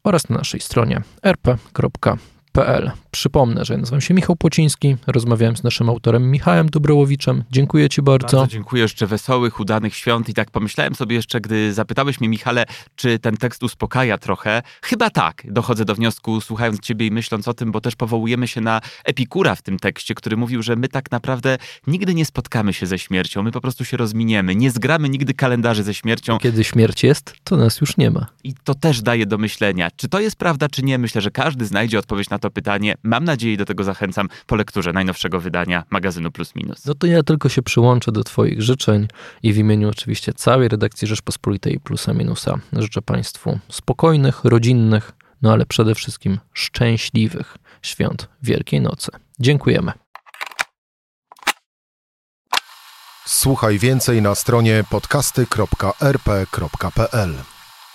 oraz 0.04 0.30
na 0.30 0.38
naszej 0.38 0.60
stronie 0.60 1.02
rp.pl 1.24 2.18
PL. 2.52 2.92
Przypomnę, 3.12 3.66
że 3.66 3.78
nazywam 3.78 4.02
się 4.02 4.14
Michał 4.14 4.36
Płociński, 4.36 4.96
rozmawiałem 5.08 5.58
z 5.58 5.64
naszym 5.64 5.90
autorem 5.90 6.32
Michałem 6.32 6.70
Dobrołowiczem. 6.70 7.44
Dziękuję 7.52 7.90
Ci 7.90 8.02
bardzo. 8.02 8.38
Bardzo 8.38 8.48
dziękuję, 8.48 8.82
jeszcze 8.82 9.08
wesołych, 9.08 9.60
udanych 9.60 9.96
świąt 9.96 10.30
i 10.30 10.34
tak 10.34 10.52
pomyślałem 10.52 10.96
sobie 10.96 11.16
jeszcze, 11.16 11.42
gdy 11.42 11.74
zapytałeś 11.74 12.20
mnie 12.20 12.30
Michale, 12.30 12.66
czy 12.96 13.20
ten 13.20 13.38
tekst 13.38 13.64
uspokaja 13.64 14.18
trochę. 14.18 14.62
Chyba 14.82 15.10
tak, 15.10 15.44
dochodzę 15.46 15.86
do 15.86 15.96
wniosku 15.96 16.42
słuchając 16.42 16.80
Ciebie 16.80 17.08
i 17.08 17.12
myśląc 17.12 17.48
o 17.48 17.54
tym, 17.54 17.72
bo 17.72 17.82
też 17.82 17.96
powołujemy 17.96 18.48
się 18.48 18.62
na 18.62 18.82
Epikura 19.04 19.56
w 19.56 19.62
tym 19.62 19.80
tekście, 19.80 20.16
który 20.16 20.38
mówił, 20.38 20.64
że 20.64 20.76
my 20.76 20.88
tak 20.88 21.12
naprawdę 21.12 21.58
nigdy 21.88 22.14
nie 22.14 22.26
spotkamy 22.26 22.74
się 22.74 22.86
ze 22.86 23.00
śmiercią, 23.00 23.44
my 23.44 23.52
po 23.52 23.62
prostu 23.62 23.86
się 23.86 23.98
rozminiemy, 23.98 24.56
nie 24.56 24.72
zgramy 24.72 25.10
nigdy 25.10 25.34
kalendarzy 25.34 25.84
ze 25.84 25.94
śmiercią. 25.94 26.38
Kiedy 26.38 26.64
śmierć 26.64 27.04
jest, 27.04 27.34
to 27.44 27.58
nas 27.58 27.82
już 27.82 27.98
nie 27.98 28.12
ma. 28.12 28.28
I 28.44 28.54
to 28.64 28.76
też 28.76 29.02
daje 29.02 29.26
do 29.26 29.38
myślenia, 29.38 29.90
czy 29.96 30.10
to 30.10 30.20
jest 30.20 30.36
prawda, 30.36 30.68
czy 30.70 30.84
nie. 30.84 30.98
Myślę, 30.98 31.22
że 31.22 31.32
każdy 31.32 31.66
znajdzie 31.66 32.00
odpowiedź 32.00 32.30
na 32.30 32.40
to 32.40 32.52
pytanie. 32.52 32.96
Mam 33.04 33.24
nadzieję, 33.24 33.58
do 33.58 33.66
tego 33.66 33.84
zachęcam 33.84 34.30
po 34.46 34.56
lekturze 34.56 34.94
najnowszego 34.94 35.40
wydania 35.40 35.84
magazynu 35.90 36.32
Plus 36.32 36.56
Minus. 36.56 36.86
No 36.86 36.96
to 36.96 37.08
ja 37.08 37.24
tylko 37.24 37.50
się 37.50 37.62
przyłączę 37.62 38.12
do 38.12 38.24
Twoich 38.24 38.62
życzeń 38.62 39.08
i 39.44 39.54
w 39.54 39.58
imieniu 39.58 39.90
oczywiście 39.90 40.34
całej 40.34 40.68
redakcji 40.68 41.08
Rzeczpospolitej 41.08 41.80
Plusa 41.80 42.14
Minusa 42.14 42.60
życzę 42.74 43.02
Państwu 43.02 43.60
spokojnych, 43.70 44.44
rodzinnych, 44.44 45.12
no 45.42 45.52
ale 45.52 45.66
przede 45.66 45.96
wszystkim 45.96 46.40
szczęśliwych 46.54 47.58
świąt 47.82 48.30
Wielkiej 48.44 48.82
Nocy. 48.82 49.12
Dziękujemy. 49.40 49.92
Słuchaj 53.26 53.80
więcej 53.80 54.22
na 54.22 54.36
stronie 54.36 54.84
podcasty.rp.pl. 54.90 57.34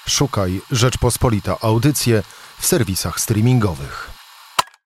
Szukaj 0.09 0.61
Rzeczpospolita 0.71 1.57
Audycje 1.61 2.23
w 2.59 2.67
serwisach 2.67 3.21
streamingowych. 3.21 4.16